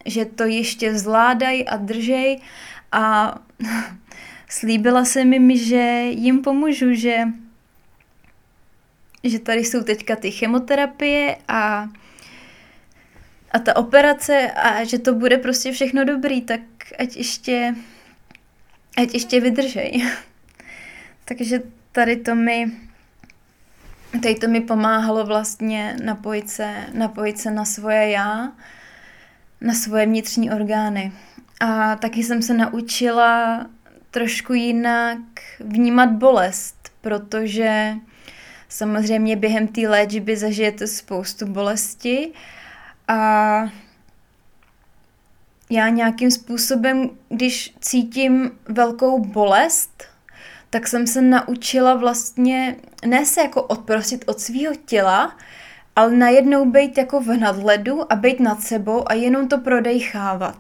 že 0.06 0.24
to 0.24 0.44
ještě 0.44 0.98
zvládají 0.98 1.68
a 1.68 1.76
držej 1.76 2.40
a 2.92 3.34
slíbila 4.48 5.04
jsem 5.04 5.32
jim, 5.32 5.56
že 5.56 6.02
jim 6.10 6.42
pomůžu, 6.42 6.94
že, 6.94 7.18
že 9.24 9.38
tady 9.38 9.64
jsou 9.64 9.82
teďka 9.82 10.16
ty 10.16 10.30
chemoterapie 10.30 11.36
a 11.48 11.88
a 13.52 13.58
ta 13.58 13.76
operace 13.76 14.50
a 14.50 14.84
že 14.84 14.98
to 14.98 15.14
bude 15.14 15.38
prostě 15.38 15.72
všechno 15.72 16.04
dobrý, 16.04 16.42
tak 16.42 16.60
ať 16.98 17.16
ještě, 17.16 17.74
ať 18.96 19.14
ještě 19.14 19.40
vydržej. 19.40 20.02
Takže 21.28 21.62
tady 21.92 22.16
to 22.16 22.34
mi, 22.34 22.72
tady 24.22 24.34
to 24.34 24.48
mi 24.48 24.60
pomáhalo 24.60 25.26
vlastně 25.26 25.96
napojit 26.04 26.50
se, 26.50 26.74
napojit 26.92 27.38
se 27.38 27.50
na 27.50 27.64
svoje 27.64 28.10
já, 28.10 28.52
na 29.60 29.74
svoje 29.74 30.06
vnitřní 30.06 30.50
orgány. 30.50 31.12
A 31.60 31.96
taky 31.96 32.24
jsem 32.24 32.42
se 32.42 32.54
naučila 32.54 33.66
trošku 34.10 34.52
jinak 34.52 35.18
vnímat 35.60 36.10
bolest, 36.10 36.90
protože 37.00 37.94
samozřejmě 38.68 39.36
během 39.36 39.68
té 39.68 39.80
léčby 39.80 40.36
zažijete 40.36 40.86
spoustu 40.86 41.46
bolesti 41.46 42.32
a 43.08 43.62
já 45.70 45.88
nějakým 45.88 46.30
způsobem, 46.30 47.10
když 47.28 47.74
cítím 47.80 48.50
velkou 48.68 49.24
bolest, 49.24 50.04
tak 50.70 50.88
jsem 50.88 51.06
se 51.06 51.22
naučila 51.22 51.94
vlastně 51.94 52.76
ne 53.06 53.26
se 53.26 53.40
jako 53.40 53.62
odprostit 53.62 54.24
od 54.26 54.40
svého 54.40 54.74
těla, 54.86 55.36
ale 55.96 56.12
najednou 56.12 56.70
být 56.70 56.98
jako 56.98 57.20
v 57.20 57.36
nadhledu 57.36 58.12
a 58.12 58.16
být 58.16 58.40
nad 58.40 58.60
sebou 58.60 59.10
a 59.10 59.14
jenom 59.14 59.48
to 59.48 59.58
prodejchávat. 59.58 60.58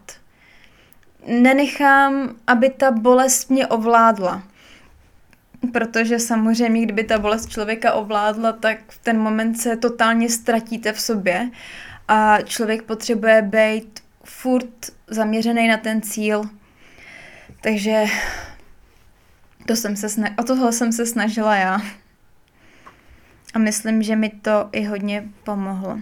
Nenechám, 1.26 2.34
aby 2.46 2.70
ta 2.70 2.90
bolest 2.90 3.50
mě 3.50 3.66
ovládla. 3.66 4.42
Protože 5.72 6.18
samozřejmě, 6.18 6.82
kdyby 6.82 7.04
ta 7.04 7.18
bolest 7.18 7.48
člověka 7.48 7.92
ovládla, 7.92 8.52
tak 8.52 8.78
v 8.88 8.98
ten 8.98 9.18
moment 9.18 9.54
se 9.54 9.76
totálně 9.76 10.30
ztratíte 10.30 10.92
v 10.92 11.00
sobě 11.00 11.50
a 12.08 12.38
člověk 12.40 12.82
potřebuje 12.82 13.42
být 13.42 14.00
furt 14.24 14.90
zaměřený 15.06 15.68
na 15.68 15.76
ten 15.76 16.02
cíl. 16.02 16.42
Takže 17.60 18.04
to 19.68 19.76
jsem 19.76 19.96
se 19.96 20.06
sna- 20.06 20.34
o 20.38 20.42
tohle 20.42 20.72
jsem 20.72 20.92
se 20.92 21.06
snažila 21.06 21.56
já. 21.56 21.80
A 23.54 23.58
myslím, 23.58 24.02
že 24.02 24.16
mi 24.16 24.28
to 24.28 24.68
i 24.72 24.84
hodně 24.84 25.28
pomohlo. 25.44 26.00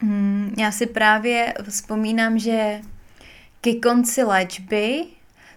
Hmm, 0.00 0.54
já 0.58 0.72
si 0.72 0.86
právě 0.86 1.54
vzpomínám, 1.68 2.38
že 2.38 2.80
ke 3.60 3.74
konci 3.74 4.22
léčby 4.22 5.04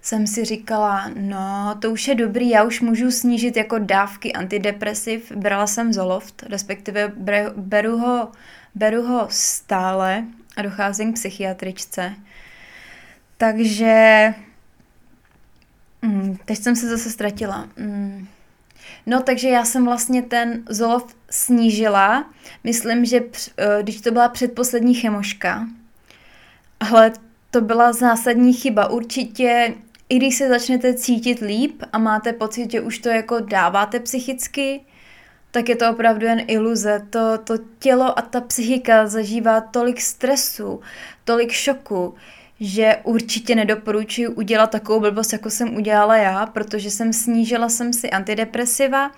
jsem 0.02 0.28
si 0.28 0.46
říkala, 0.46 1.12
no 1.16 1.76
to 1.82 1.92
už 1.92 2.08
je 2.08 2.16
dobrý, 2.16 2.50
já 2.50 2.64
už 2.64 2.82
můžu 2.82 3.12
snížit 3.12 3.58
jako 3.58 3.80
dávky 3.80 4.34
antidepresiv. 4.34 5.32
Brala 5.32 5.68
jsem 5.68 5.94
Zoloft, 5.94 6.44
respektive 6.44 7.14
beru 7.56 7.98
ho, 7.98 8.32
beru 8.76 9.04
ho 9.04 9.28
stále 9.30 10.26
a 10.58 10.62
docházím 10.62 11.14
k 11.14 11.16
psychiatričce. 11.16 12.14
Takže 13.38 14.34
mm, 16.02 16.38
teď 16.46 16.60
jsem 16.60 16.76
se 16.76 16.90
zase 16.90 17.10
ztratila. 17.10 17.70
Mm. 17.78 18.28
No, 19.06 19.22
takže 19.22 19.50
já 19.50 19.66
jsem 19.66 19.86
vlastně 19.86 20.22
ten 20.22 20.64
Zoloft 20.70 21.18
snížila. 21.30 22.26
Myslím, 22.64 23.06
že 23.06 23.22
eh, 23.58 23.84
když 23.84 24.02
to 24.02 24.12
byla 24.12 24.30
předposlední 24.30 24.94
chemoška, 24.94 25.68
ale 26.80 27.12
to 27.52 27.62
byla 27.62 27.94
zásadní 27.94 28.54
chyba. 28.54 28.90
Určitě, 28.90 29.74
i 30.10 30.18
když 30.18 30.36
se 30.36 30.50
začnete 30.50 30.94
cítit 30.94 31.40
líp 31.40 31.84
a 31.94 31.98
máte 31.98 32.34
pocit, 32.34 32.72
že 32.72 32.82
už 32.82 33.00
to 33.00 33.10
jako 33.10 33.40
dáváte 33.40 34.00
psychicky, 34.00 34.82
tak 35.52 35.70
je 35.70 35.76
to 35.76 35.92
opravdu 35.92 36.26
jen 36.26 36.42
iluze. 36.48 37.08
To, 37.10 37.38
to 37.38 37.54
tělo 37.80 38.20
a 38.20 38.22
ta 38.22 38.42
psychika 38.42 39.08
zažívá 39.08 39.62
tolik 39.62 40.02
stresu, 40.02 40.82
tolik 41.24 41.52
šoku, 41.52 42.16
že 42.60 42.98
určitě 43.04 43.56
nedoporučuji 43.56 44.28
udělat 44.28 44.72
takovou 44.72 45.00
blbost, 45.00 45.34
jako 45.34 45.50
jsem 45.50 45.76
udělala 45.76 46.18
já, 46.18 46.46
protože 46.46 46.92
jsem 46.92 47.14
snížila 47.14 47.70
jsem 47.70 47.94
si 47.94 48.10
antidepresiva 48.10 49.12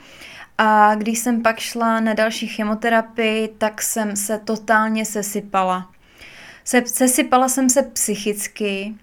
a 0.58 0.96
když 0.96 1.20
jsem 1.20 1.42
pak 1.42 1.60
šla 1.60 2.00
na 2.00 2.14
další 2.14 2.48
chemoterapii, 2.48 3.48
tak 3.58 3.82
jsem 3.82 4.16
se 4.16 4.38
totálně 4.38 5.06
sesypala. 5.06 5.92
Se, 6.64 6.84
sesypala 6.86 7.50
jsem 7.50 7.70
se 7.70 7.84
psychicky, 7.84 8.94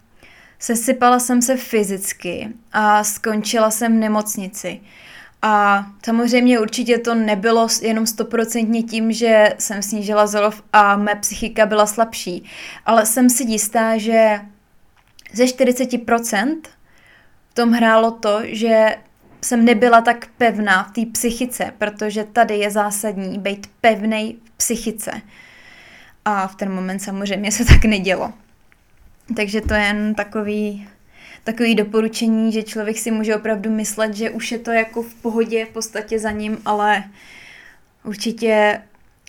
sesypala 0.59 1.19
jsem 1.19 1.43
se 1.43 1.57
fyzicky 1.57 2.49
a 2.73 3.05
skončila 3.05 3.71
jsem 3.71 3.97
v 3.97 4.01
nemocnici. 4.01 4.81
A 5.43 5.87
samozřejmě 6.05 6.61
určitě 6.61 6.99
to 6.99 7.15
nebylo 7.15 7.69
jenom 7.83 8.07
stoprocentně 8.07 8.83
tím, 8.83 9.13
že 9.13 9.49
jsem 9.59 9.83
snížila 9.83 10.27
zolov 10.27 10.63
a 10.73 10.97
mé 10.97 11.15
psychika 11.15 11.67
byla 11.67 11.87
slabší, 11.87 12.45
ale 12.87 13.07
jsem 13.07 13.31
si 13.31 13.43
jistá, 13.43 13.99
že 13.99 14.41
ze 15.33 15.45
40% 15.45 16.57
v 17.51 17.55
tom 17.55 17.73
hrálo 17.73 18.11
to, 18.11 18.41
že 18.45 18.97
jsem 19.43 19.65
nebyla 19.65 20.01
tak 20.01 20.27
pevná 20.39 20.85
v 20.85 20.91
té 20.91 21.07
psychice, 21.13 21.73
protože 21.79 22.25
tady 22.25 22.57
je 22.57 22.71
zásadní 22.71 23.39
být 23.39 23.67
pevnej 23.81 24.37
v 24.45 24.51
psychice. 24.57 25.11
A 26.25 26.47
v 26.47 26.55
ten 26.55 26.73
moment 26.73 26.99
samozřejmě 26.99 27.53
se 27.53 27.65
tak 27.65 27.85
nedělo. 27.85 28.33
Takže 29.37 29.61
to 29.61 29.75
je 29.75 29.81
jen 29.81 30.15
takový 30.15 30.89
takový 31.49 31.75
doporučení, 31.75 32.53
že 32.53 32.63
člověk 32.63 32.99
si 32.99 33.11
může 33.11 33.37
opravdu 33.37 33.71
myslet, 33.71 34.15
že 34.15 34.31
už 34.31 34.53
je 34.53 34.59
to 34.59 34.71
jako 34.71 35.03
v 35.03 35.15
pohodě 35.15 35.65
v 35.65 35.69
podstatě 35.69 36.19
za 36.19 36.31
ním, 36.31 36.59
ale 36.65 37.05
určitě 38.05 38.81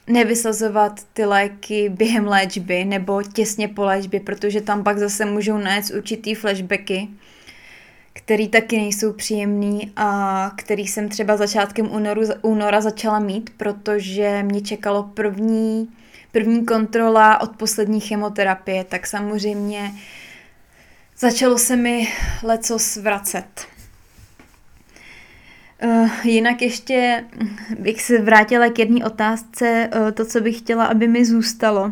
nevysazovat 0.08 0.99
ty 1.13 1.25
léky 1.25 1.89
během 1.89 2.27
léčby 2.27 2.86
nebo 2.86 3.23
těsně 3.23 3.67
po 3.67 3.84
léčbě, 3.84 4.19
protože 4.19 4.62
tam 4.62 4.84
pak 4.84 4.97
zase 4.97 5.25
můžou 5.25 5.58
nést 5.58 5.91
určitý 5.91 6.36
flashbacky, 6.36 7.08
který 8.13 8.47
taky 8.47 8.77
nejsou 8.77 9.13
příjemný 9.13 9.91
a 9.95 10.51
který 10.58 10.88
jsem 10.88 11.10
třeba 11.10 11.38
začátkem 11.38 11.91
únoru, 11.91 12.21
února 12.41 12.82
začala 12.82 13.19
mít, 13.19 13.49
protože 13.58 14.43
mě 14.43 14.62
čekalo 14.62 15.03
první, 15.03 15.89
první 16.32 16.65
kontrola 16.65 17.41
od 17.41 17.55
poslední 17.58 17.99
chemoterapie, 17.99 18.84
tak 18.84 19.08
samozřejmě 19.08 19.91
začalo 21.19 21.58
se 21.58 21.75
mi 21.75 22.08
leco 22.43 22.77
zvracet. 22.77 23.67
Uh, 25.84 26.10
jinak 26.23 26.62
ještě 26.62 27.25
bych 27.79 28.01
se 28.01 28.21
vrátila 28.21 28.69
k 28.69 28.79
jedné 28.79 29.05
otázce, 29.05 29.89
uh, 29.95 30.12
to, 30.12 30.25
co 30.25 30.41
bych 30.41 30.58
chtěla, 30.58 30.86
aby 30.86 31.08
mi 31.08 31.25
zůstalo. 31.25 31.91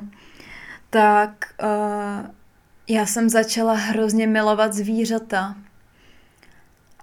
Tak 0.90 1.54
uh, 1.64 2.30
já 2.88 3.06
jsem 3.06 3.30
začala 3.30 3.74
hrozně 3.74 4.28
milovat 4.28 4.74
zvířata. 4.74 5.56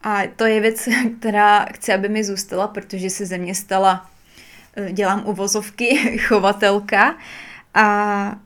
A 0.02 0.22
to 0.36 0.46
je 0.46 0.60
věc, 0.60 0.88
která 1.18 1.64
chci, 1.64 1.92
aby 1.92 2.08
mi 2.08 2.24
zůstala, 2.24 2.68
protože 2.68 3.10
se 3.10 3.26
ze 3.26 3.38
mě 3.38 3.54
stala, 3.54 4.10
dělám 4.92 5.22
uvozovky, 5.26 6.18
chovatelka 6.26 7.16
a 7.74 8.36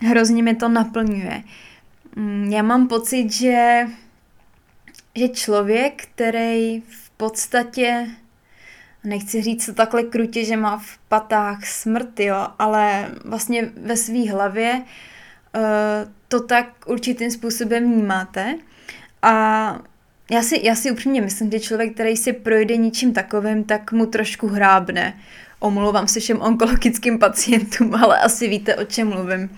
hrozně 0.00 0.42
mi 0.42 0.54
to 0.54 0.68
naplňuje. 0.68 1.42
Mm, 2.18 2.52
já 2.52 2.62
mám 2.62 2.88
pocit, 2.88 3.32
že, 3.32 3.86
že 5.14 5.28
člověk, 5.28 6.06
který 6.14 6.80
v 6.80 7.10
podstatě, 7.16 8.06
nechci 9.04 9.42
říct 9.42 9.66
to 9.66 9.74
takhle 9.74 10.02
krutě, 10.02 10.44
že 10.44 10.56
má 10.56 10.78
v 10.78 10.98
patách 11.08 11.66
smrt, 11.66 12.20
jo, 12.20 12.46
ale 12.58 13.10
vlastně 13.24 13.70
ve 13.76 13.96
své 13.96 14.30
hlavě 14.30 14.82
uh, 14.82 15.62
to 16.28 16.40
tak 16.40 16.66
určitým 16.86 17.30
způsobem 17.30 17.92
vnímáte. 17.92 18.58
A 19.22 19.78
já 20.30 20.42
si, 20.42 20.66
já 20.66 20.74
si 20.74 20.90
upřímně 20.90 21.20
myslím, 21.20 21.50
že 21.50 21.60
člověk, 21.60 21.94
který 21.94 22.16
si 22.16 22.32
projde 22.32 22.76
ničím 22.76 23.12
takovým, 23.12 23.64
tak 23.64 23.92
mu 23.92 24.06
trošku 24.06 24.46
hrábne. 24.46 25.20
Omlouvám 25.58 26.08
se 26.08 26.20
všem 26.20 26.40
onkologickým 26.40 27.18
pacientům, 27.18 27.94
ale 28.04 28.18
asi 28.18 28.48
víte, 28.48 28.76
o 28.76 28.84
čem 28.84 29.08
mluvím. 29.08 29.50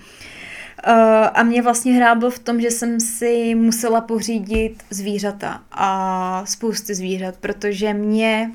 Uh, 0.87 0.93
a 1.33 1.43
mě 1.43 1.61
vlastně 1.61 1.93
hráblo 1.93 2.29
v 2.29 2.39
tom, 2.39 2.61
že 2.61 2.71
jsem 2.71 2.99
si 2.99 3.55
musela 3.55 4.01
pořídit 4.01 4.83
zvířata 4.89 5.63
a 5.71 6.45
spousty 6.45 6.95
zvířat, 6.95 7.37
protože 7.37 7.93
mě 7.93 8.51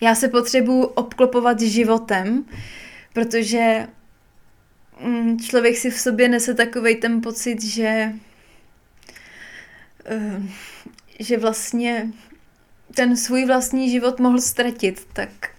já 0.00 0.14
se 0.14 0.28
potřebuji 0.28 0.82
obklopovat 0.84 1.60
životem, 1.60 2.44
protože 3.12 3.86
mm, 5.00 5.38
člověk 5.38 5.76
si 5.76 5.90
v 5.90 6.00
sobě 6.00 6.28
nese 6.28 6.54
takový 6.54 6.96
ten 6.96 7.20
pocit, 7.20 7.62
že 7.62 8.12
uh, 10.10 10.44
že 11.20 11.38
vlastně 11.38 12.12
ten 12.94 13.16
svůj 13.16 13.44
vlastní 13.44 13.90
život 13.90 14.20
mohl 14.20 14.40
ztratit, 14.40 15.06
tak 15.12 15.50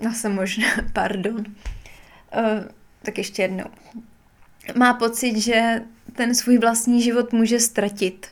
já 0.00 0.12
jsem 0.14 0.34
možná, 0.34 0.68
pardon. 0.92 1.44
Uh, 2.36 2.64
tak 3.02 3.18
ještě 3.18 3.42
jednou. 3.42 3.64
Má 4.74 4.94
pocit, 4.94 5.36
že 5.36 5.82
ten 6.12 6.34
svůj 6.34 6.58
vlastní 6.58 7.02
život 7.02 7.32
může 7.32 7.60
ztratit. 7.60 8.26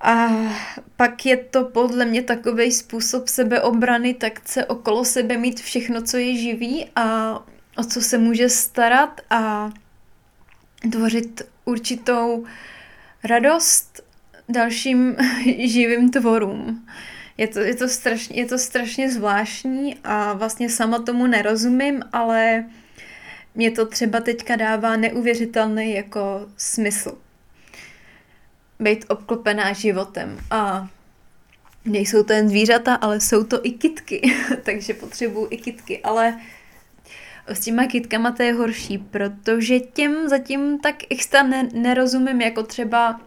A 0.00 0.28
pak 0.96 1.26
je 1.26 1.36
to 1.36 1.64
podle 1.64 2.04
mě 2.04 2.22
takový 2.22 2.72
způsob 2.72 3.28
sebeobrany, 3.28 4.14
tak 4.14 4.40
chce 4.40 4.64
okolo 4.64 5.04
sebe 5.04 5.38
mít 5.38 5.60
všechno, 5.60 6.02
co 6.02 6.16
je 6.16 6.36
živý 6.36 6.86
a 6.96 7.34
o 7.76 7.84
co 7.84 8.00
se 8.00 8.18
může 8.18 8.48
starat 8.48 9.20
a 9.30 9.70
tvořit 10.92 11.42
určitou 11.64 12.44
radost 13.24 14.00
dalším 14.48 15.16
živým 15.64 16.10
tvorům. 16.10 16.86
Je 17.36 17.48
to, 17.48 17.60
je, 17.60 17.74
to 17.74 17.88
strašně, 17.88 18.36
je 18.36 18.46
to 18.46 18.58
strašně 18.58 19.10
zvláštní 19.10 19.96
a 20.04 20.32
vlastně 20.32 20.70
sama 20.70 20.98
tomu 20.98 21.26
nerozumím, 21.26 22.02
ale 22.12 22.64
mě 23.54 23.70
to 23.70 23.86
třeba 23.86 24.20
teďka 24.20 24.56
dává 24.56 24.96
neuvěřitelný 24.96 25.94
jako 25.94 26.46
smysl. 26.56 27.18
Být 28.80 29.04
obklopená 29.08 29.72
životem. 29.72 30.38
A 30.50 30.88
nejsou 31.84 32.22
to 32.22 32.32
jen 32.32 32.48
zvířata, 32.48 32.94
ale 32.94 33.20
jsou 33.20 33.44
to 33.44 33.66
i 33.66 33.70
kitky, 33.70 34.34
takže 34.62 34.94
potřebuju 34.94 35.46
i 35.50 35.56
kitky, 35.56 36.00
ale 36.02 36.40
s 37.46 37.60
těma 37.60 37.86
kitkama 37.86 38.30
to 38.30 38.42
je 38.42 38.52
horší, 38.52 38.98
protože 38.98 39.80
těm 39.80 40.28
zatím 40.28 40.78
tak 40.78 40.94
extra 41.10 41.42
ne- 41.42 41.68
nerozumím, 41.72 42.40
jako 42.40 42.62
třeba 42.62 43.20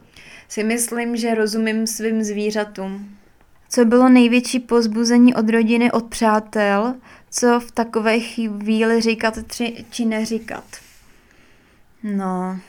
si 0.47 0.63
myslím, 0.63 1.15
že 1.15 1.36
rozumím 1.36 1.88
svým 1.88 2.23
zvířatům. 2.23 3.17
Co 3.69 3.86
bylo 3.86 4.09
největší 4.09 4.59
pozbuzení 4.59 5.36
od 5.36 5.49
rodiny, 5.49 5.91
od 5.91 6.05
přátel, 6.09 6.95
co 7.30 7.59
v 7.59 7.71
takové 7.71 8.19
chvíli 8.19 9.01
říkat 9.01 9.34
či, 9.51 9.86
či 9.89 10.05
neříkat? 10.05 10.65
No, 12.03 12.59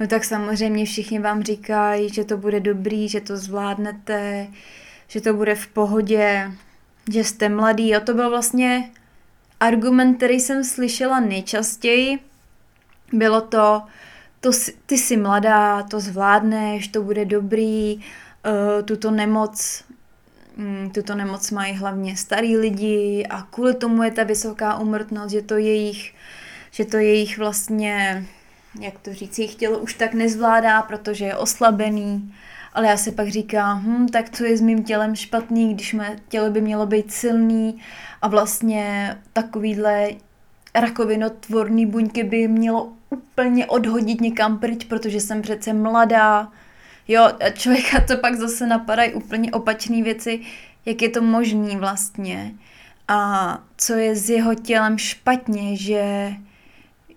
No 0.00 0.06
tak 0.06 0.24
samozřejmě 0.24 0.84
všichni 0.84 1.18
vám 1.18 1.42
říkají, 1.42 2.08
že 2.08 2.24
to 2.24 2.36
bude 2.36 2.60
dobrý, 2.60 3.08
že 3.08 3.20
to 3.20 3.36
zvládnete, 3.36 4.48
že 5.08 5.20
to 5.20 5.34
bude 5.34 5.54
v 5.54 5.66
pohodě, 5.66 6.52
že 7.12 7.24
jste 7.24 7.48
mladý. 7.48 7.96
A 7.96 8.00
to 8.00 8.14
byl 8.14 8.30
vlastně 8.30 8.90
argument, 9.60 10.16
který 10.16 10.40
jsem 10.40 10.64
slyšela 10.64 11.20
nejčastěji. 11.20 12.18
Bylo 13.12 13.40
to, 13.40 13.82
to 14.40 14.50
ty 14.86 14.98
jsi 14.98 15.16
mladá, 15.16 15.82
to 15.82 16.00
zvládneš, 16.00 16.88
to 16.88 17.02
bude 17.02 17.24
dobrý, 17.24 17.96
uh, 17.96 18.02
tuto 18.84 19.10
nemoc 19.10 19.84
tuto 20.94 21.14
nemoc 21.14 21.50
mají 21.50 21.74
hlavně 21.74 22.16
starý 22.16 22.56
lidi 22.56 23.26
a 23.30 23.42
kvůli 23.42 23.74
tomu 23.74 24.02
je 24.02 24.10
ta 24.10 24.22
vysoká 24.24 24.78
umrtnost, 24.78 25.30
že 25.30 25.42
to 25.42 25.56
jejich, 25.56 26.14
že 26.70 26.84
to 26.84 26.96
jejich 26.96 27.38
vlastně, 27.38 28.24
jak 28.80 28.98
to 28.98 29.14
říct, 29.14 29.38
jejich 29.38 29.54
tělo 29.54 29.78
už 29.78 29.94
tak 29.94 30.14
nezvládá, 30.14 30.82
protože 30.82 31.24
je 31.24 31.36
oslabený. 31.36 32.34
Ale 32.72 32.86
já 32.86 32.96
si 32.96 33.12
pak 33.12 33.28
říkám, 33.28 33.82
hm, 33.86 34.08
tak 34.08 34.30
co 34.30 34.44
je 34.44 34.56
s 34.56 34.60
mým 34.60 34.84
tělem 34.84 35.16
špatný, 35.16 35.74
když 35.74 35.94
mé 35.94 36.16
tělo 36.28 36.50
by 36.50 36.60
mělo 36.60 36.86
být 36.86 37.12
silný 37.12 37.80
a 38.22 38.28
vlastně 38.28 39.16
takovýhle 39.32 40.08
rakovinotvorný 40.74 41.86
buňky 41.86 42.24
by 42.24 42.48
mělo 42.48 42.92
úplně 43.10 43.66
odhodit 43.66 44.20
někam 44.20 44.58
pryč, 44.58 44.84
protože 44.84 45.20
jsem 45.20 45.42
přece 45.42 45.72
mladá. 45.72 46.52
Jo, 47.08 47.28
člověka 47.52 48.00
to 48.00 48.16
pak 48.16 48.34
zase 48.34 48.66
napadají 48.66 49.12
úplně 49.12 49.52
opačné 49.52 50.02
věci, 50.02 50.40
jak 50.86 51.02
je 51.02 51.08
to 51.08 51.22
možný 51.22 51.76
vlastně. 51.76 52.54
A 53.08 53.58
co 53.76 53.94
je 53.94 54.16
s 54.16 54.30
jeho 54.30 54.54
tělem 54.54 54.98
špatně, 54.98 55.76
že, 55.76 56.32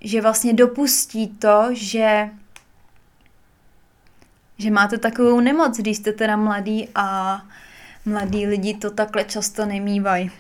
že 0.01 0.21
vlastně 0.21 0.53
dopustí 0.53 1.27
to, 1.27 1.67
že 1.71 2.29
že 4.61 4.71
máte 4.71 4.97
takovou 4.97 5.39
nemoc, 5.39 5.77
když 5.77 5.97
jste 5.97 6.11
teda 6.13 6.35
mladý 6.35 6.87
a 6.95 7.41
mladí 8.05 8.47
lidi 8.47 8.73
to 8.73 8.91
takhle 8.91 9.23
často 9.23 9.65
nemývají. 9.65 10.31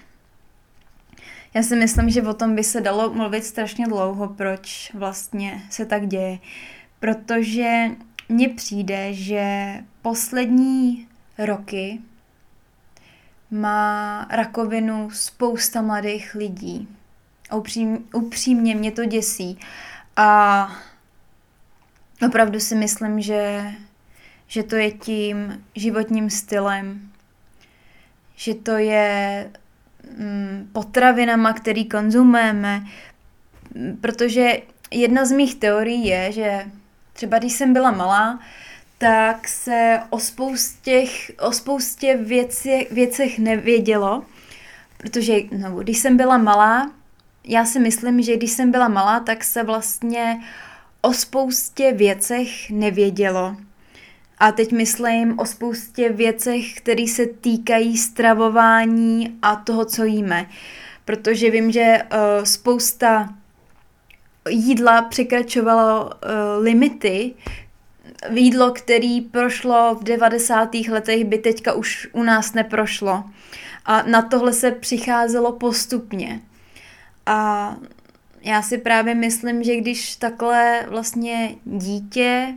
Já 1.53 1.63
si 1.63 1.75
myslím, 1.75 2.09
že 2.09 2.21
o 2.21 2.33
tom 2.33 2.55
by 2.55 2.63
se 2.63 2.81
dalo 2.81 3.13
mluvit 3.13 3.45
strašně 3.45 3.87
dlouho, 3.87 4.27
proč 4.27 4.91
vlastně 4.93 5.61
se 5.69 5.85
tak 5.85 6.07
děje. 6.07 6.39
Protože 6.99 7.89
mně 8.31 8.49
přijde, 8.49 9.13
že 9.13 9.73
poslední 10.01 11.07
roky 11.37 11.99
má 13.51 14.27
rakovinu 14.31 15.09
spousta 15.09 15.81
mladých 15.81 16.35
lidí. 16.35 16.87
Upřím, 17.55 18.07
upřímně 18.13 18.75
mě 18.75 18.91
to 18.91 19.05
děsí. 19.05 19.59
A 20.15 20.71
opravdu 22.25 22.59
si 22.59 22.75
myslím, 22.75 23.21
že, 23.21 23.71
že 24.47 24.63
to 24.63 24.75
je 24.75 24.91
tím 24.91 25.65
životním 25.75 26.29
stylem, 26.29 27.11
že 28.35 28.53
to 28.53 28.71
je 28.71 29.51
Mm, 30.17 30.69
potravinama, 30.73 31.53
který 31.53 31.85
konzumujeme, 31.85 32.85
protože 34.01 34.61
jedna 34.91 35.25
z 35.25 35.31
mých 35.31 35.55
teorií 35.55 36.05
je, 36.05 36.31
že 36.31 36.65
třeba 37.13 37.39
když 37.39 37.53
jsem 37.53 37.73
byla 37.73 37.91
malá, 37.91 38.39
tak 38.97 39.47
se 39.47 39.99
o 40.09 40.19
spoustě, 40.19 41.05
o 41.41 41.51
spoustě 41.51 42.17
věci, 42.17 42.87
věcech 42.91 43.39
nevědělo, 43.39 44.25
protože 44.97 45.33
no, 45.57 45.75
když 45.75 45.97
jsem 45.97 46.17
byla 46.17 46.37
malá, 46.37 46.91
já 47.43 47.65
si 47.65 47.79
myslím, 47.79 48.21
že 48.21 48.37
když 48.37 48.51
jsem 48.51 48.71
byla 48.71 48.87
malá, 48.87 49.19
tak 49.19 49.43
se 49.43 49.63
vlastně 49.63 50.41
o 51.01 51.13
spoustě 51.13 51.91
věcech 51.91 52.69
nevědělo. 52.69 53.55
A 54.37 54.51
teď 54.51 54.71
myslím 54.71 55.39
o 55.39 55.45
spoustě 55.45 56.09
věcech, 56.09 56.73
které 56.73 57.07
se 57.07 57.25
týkají 57.25 57.97
stravování 57.97 59.37
a 59.41 59.55
toho, 59.55 59.85
co 59.85 60.03
jíme. 60.03 60.49
Protože 61.05 61.51
vím, 61.51 61.71
že 61.71 61.97
uh, 62.03 62.43
spousta 62.43 63.29
jídla 64.49 65.01
překračovalo 65.01 66.05
uh, 66.05 66.11
limity. 66.63 67.33
Jídlo, 68.29 68.71
který 68.71 69.21
prošlo 69.21 69.95
v 69.95 70.03
90. 70.03 70.73
letech, 70.73 71.25
by 71.25 71.37
teďka 71.37 71.73
už 71.73 72.07
u 72.13 72.23
nás 72.23 72.53
neprošlo. 72.53 73.23
A 73.85 74.01
na 74.01 74.21
tohle 74.21 74.53
se 74.53 74.71
přicházelo 74.71 75.51
postupně. 75.51 76.41
A 77.25 77.75
já 78.41 78.61
si 78.61 78.77
právě 78.77 79.15
myslím, 79.15 79.63
že 79.63 79.75
když 79.75 80.15
takhle 80.15 80.85
vlastně 80.89 81.55
dítě 81.65 82.55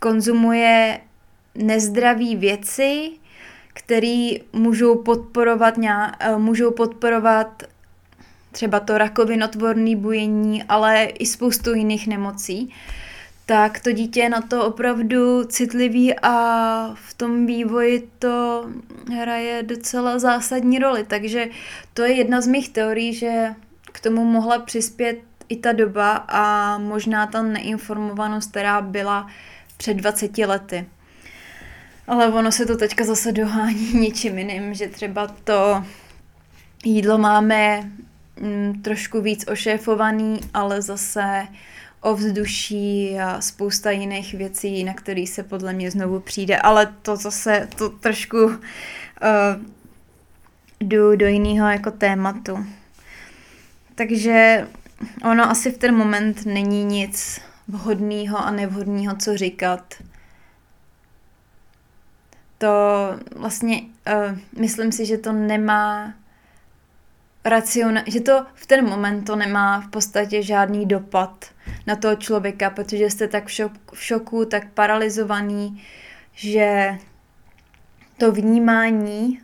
konzumuje 0.00 1.00
nezdravé 1.54 2.36
věci, 2.36 3.10
které 3.74 4.30
můžou 4.52 5.02
podporovat, 5.02 5.74
eh, 5.78 6.36
můžou 6.36 6.70
podporovat 6.70 7.62
třeba 8.52 8.80
to 8.80 8.98
rakovinotvorné 8.98 9.96
bujení, 9.96 10.62
ale 10.62 11.04
i 11.04 11.26
spoustu 11.26 11.74
jiných 11.74 12.06
nemocí, 12.06 12.74
tak 13.46 13.80
to 13.80 13.92
dítě 13.92 14.20
je 14.20 14.28
na 14.28 14.40
to 14.40 14.66
opravdu 14.66 15.44
citlivý 15.44 16.14
a 16.22 16.94
v 16.94 17.14
tom 17.14 17.46
vývoji 17.46 18.10
to 18.18 18.64
hraje 19.16 19.62
docela 19.62 20.18
zásadní 20.18 20.78
roli. 20.78 21.04
Takže 21.04 21.46
to 21.94 22.02
je 22.02 22.12
jedna 22.12 22.40
z 22.40 22.46
mých 22.46 22.68
teorií, 22.68 23.14
že 23.14 23.54
k 23.92 24.00
tomu 24.00 24.24
mohla 24.24 24.58
přispět 24.58 25.18
i 25.48 25.56
ta 25.56 25.72
doba 25.72 26.12
a 26.28 26.78
možná 26.78 27.26
ta 27.26 27.42
neinformovanost, 27.42 28.50
která 28.50 28.80
byla 28.80 29.26
před 29.76 29.94
20 29.94 30.38
lety. 30.38 30.86
Ale 32.06 32.28
ono 32.28 32.52
se 32.52 32.66
to 32.66 32.76
teďka 32.76 33.04
zase 33.04 33.32
dohání 33.32 33.92
něčím 34.00 34.38
jiným, 34.38 34.74
že 34.74 34.88
třeba 34.88 35.26
to 35.44 35.84
jídlo 36.84 37.18
máme 37.18 37.90
mm, 38.40 38.82
trošku 38.82 39.20
víc 39.20 39.44
ošéfovaný, 39.48 40.40
ale 40.54 40.82
zase 40.82 41.46
ovzduší 42.00 43.18
a 43.18 43.40
spousta 43.40 43.90
jiných 43.90 44.34
věcí, 44.34 44.84
na 44.84 44.94
který 44.94 45.26
se 45.26 45.42
podle 45.42 45.72
mě 45.72 45.90
znovu 45.90 46.20
přijde, 46.20 46.56
ale 46.58 46.94
to 47.02 47.16
zase, 47.16 47.68
to 47.76 47.88
trošku 47.88 48.44
uh, 48.46 48.56
jdu 50.80 51.16
do 51.16 51.26
jiného 51.26 51.68
jako 51.68 51.90
tématu. 51.90 52.66
Takže 53.94 54.68
ono 55.30 55.50
asi 55.50 55.70
v 55.70 55.78
ten 55.78 55.96
moment 55.96 56.46
není 56.46 56.84
nic 56.84 57.40
vhodného 57.68 58.38
a 58.38 58.50
nevhodného, 58.50 59.16
co 59.16 59.36
říkat. 59.36 59.94
To 62.58 62.68
vlastně, 63.36 63.80
uh, 63.82 64.38
myslím 64.60 64.92
si, 64.92 65.06
že 65.06 65.18
to 65.18 65.32
nemá 65.32 66.14
raciona, 67.44 68.02
že 68.06 68.20
to 68.20 68.46
v 68.54 68.66
ten 68.66 68.88
moment 68.88 69.24
to 69.24 69.36
nemá 69.36 69.80
v 69.80 69.88
podstatě 69.88 70.42
žádný 70.42 70.86
dopad 70.86 71.46
na 71.86 71.96
toho 71.96 72.16
člověka, 72.16 72.70
protože 72.70 73.10
jste 73.10 73.28
tak 73.28 73.46
v, 73.46 73.50
šok, 73.50 73.72
v 73.92 74.02
šoku, 74.02 74.44
tak 74.44 74.70
paralizovaný, 74.70 75.82
že 76.34 76.98
to 78.18 78.32
vnímání 78.32 79.40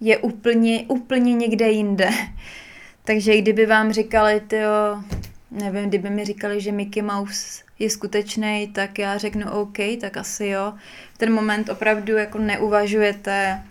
je 0.00 0.18
úplně, 0.18 0.84
úplně 0.88 1.34
někde 1.34 1.68
jinde. 1.68 2.10
Takže 3.04 3.38
kdyby 3.38 3.66
vám 3.66 3.92
říkali, 3.92 4.40
tyjo, 4.40 5.02
nevím, 5.50 5.88
kdyby 5.88 6.10
mi 6.10 6.24
říkali, 6.24 6.60
že 6.60 6.72
Mickey 6.72 7.02
Mouse 7.02 7.62
je 7.78 7.90
skutečný, 7.90 8.70
tak 8.74 8.98
já 8.98 9.18
řeknu 9.18 9.50
OK, 9.50 9.78
tak 10.00 10.16
asi 10.16 10.46
jo. 10.46 10.74
V 11.14 11.18
ten 11.18 11.32
moment 11.32 11.68
opravdu 11.68 12.16
jako 12.16 12.38
neuvažujete 12.38 13.62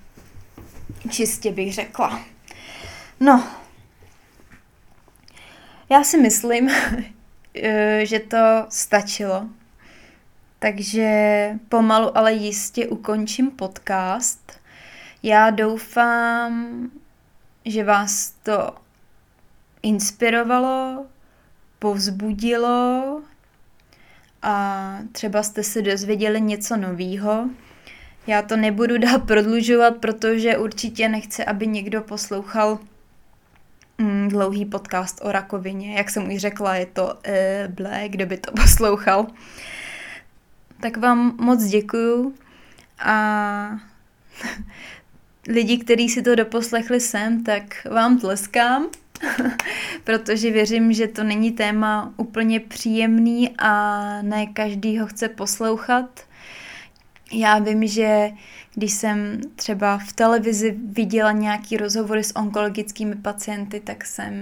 čistě 1.09 1.51
bych 1.51 1.73
řekla. 1.73 2.30
No, 3.23 3.47
já 5.89 6.03
si 6.03 6.17
myslím, 6.17 6.69
že 8.03 8.19
to 8.19 8.65
stačilo. 8.69 9.47
Takže 10.59 11.49
pomalu, 11.69 12.17
ale 12.17 12.33
jistě 12.33 12.87
ukončím 12.87 13.51
podcast. 13.51 14.59
Já 15.23 15.49
doufám, 15.49 16.81
že 17.65 17.83
vás 17.83 18.31
to 18.43 18.75
inspirovalo, 19.83 21.05
povzbudilo 21.79 23.21
a 24.41 24.97
třeba 25.11 25.43
jste 25.43 25.63
se 25.63 25.81
dozvěděli 25.81 26.41
něco 26.41 26.77
novýho. 26.77 27.49
Já 28.27 28.41
to 28.41 28.57
nebudu 28.57 28.97
dál 28.97 29.19
prodlužovat, 29.19 29.97
protože 29.97 30.57
určitě 30.57 31.09
nechci, 31.09 31.45
aby 31.45 31.67
někdo 31.67 32.01
poslouchal 32.01 32.79
mm, 34.01 34.29
dlouhý 34.29 34.65
podcast 34.65 35.19
o 35.23 35.31
rakovině. 35.31 35.95
Jak 35.97 36.09
jsem 36.09 36.33
už 36.33 36.37
řekla, 36.37 36.75
je 36.75 36.85
to 36.85 37.19
e, 37.23 37.67
blé, 37.67 38.09
kdo 38.09 38.25
by 38.25 38.37
to 38.37 38.51
poslouchal. 38.61 39.27
Tak 40.81 40.97
vám 40.97 41.35
moc 41.39 41.63
děkuju 41.63 42.35
a 42.99 43.79
lidi, 45.47 45.77
kteří 45.77 46.09
si 46.09 46.21
to 46.21 46.35
doposlechli 46.35 46.99
sem, 46.99 47.43
tak 47.43 47.87
vám 47.91 48.19
tleskám, 48.19 48.87
protože 50.03 50.51
věřím, 50.51 50.93
že 50.93 51.07
to 51.07 51.23
není 51.23 51.51
téma 51.51 52.13
úplně 52.17 52.59
příjemný 52.59 53.55
a 53.57 54.01
ne 54.21 54.45
každý 54.45 54.99
ho 54.99 55.07
chce 55.07 55.29
poslouchat. 55.29 56.30
Já 57.31 57.59
vím, 57.59 57.87
že 57.87 58.29
když 58.73 58.93
jsem 58.93 59.41
třeba 59.55 59.97
v 59.97 60.13
televizi 60.13 60.77
viděla 60.85 61.31
nějaký 61.31 61.77
rozhovory 61.77 62.23
s 62.23 62.35
onkologickými 62.35 63.15
pacienty, 63.15 63.79
tak 63.79 64.05
jsem 64.05 64.33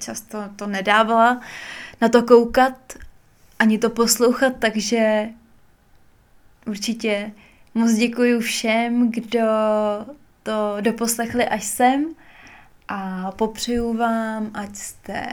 často 0.00 0.38
to 0.56 0.66
nedávala 0.66 1.40
na 2.00 2.08
to 2.08 2.22
koukat, 2.22 2.92
ani 3.58 3.78
to 3.78 3.90
poslouchat, 3.90 4.52
takže 4.58 5.28
určitě 6.66 7.32
moc 7.74 7.92
děkuji 7.92 8.40
všem, 8.40 9.10
kdo 9.10 9.46
to 10.42 10.76
doposlechli 10.80 11.44
až 11.48 11.64
sem 11.64 12.04
a 12.88 13.30
popřeju 13.32 13.96
vám, 13.96 14.50
ať 14.54 14.76
jste 14.76 15.26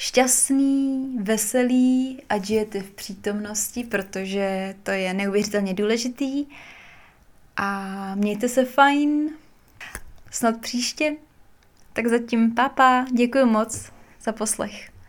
šťastný, 0.00 1.08
veselý, 1.20 2.22
ať 2.28 2.44
žijete 2.44 2.80
v 2.80 2.90
přítomnosti, 2.90 3.84
protože 3.84 4.74
to 4.82 4.90
je 4.90 5.14
neuvěřitelně 5.14 5.74
důležitý. 5.74 6.46
A 7.56 8.14
mějte 8.14 8.48
se 8.48 8.64
fajn, 8.64 9.30
snad 10.30 10.60
příště. 10.60 11.16
Tak 11.92 12.06
zatím 12.06 12.54
papa, 12.54 13.06
děkuji 13.12 13.44
moc 13.44 13.92
za 14.22 14.32
poslech. 14.32 14.89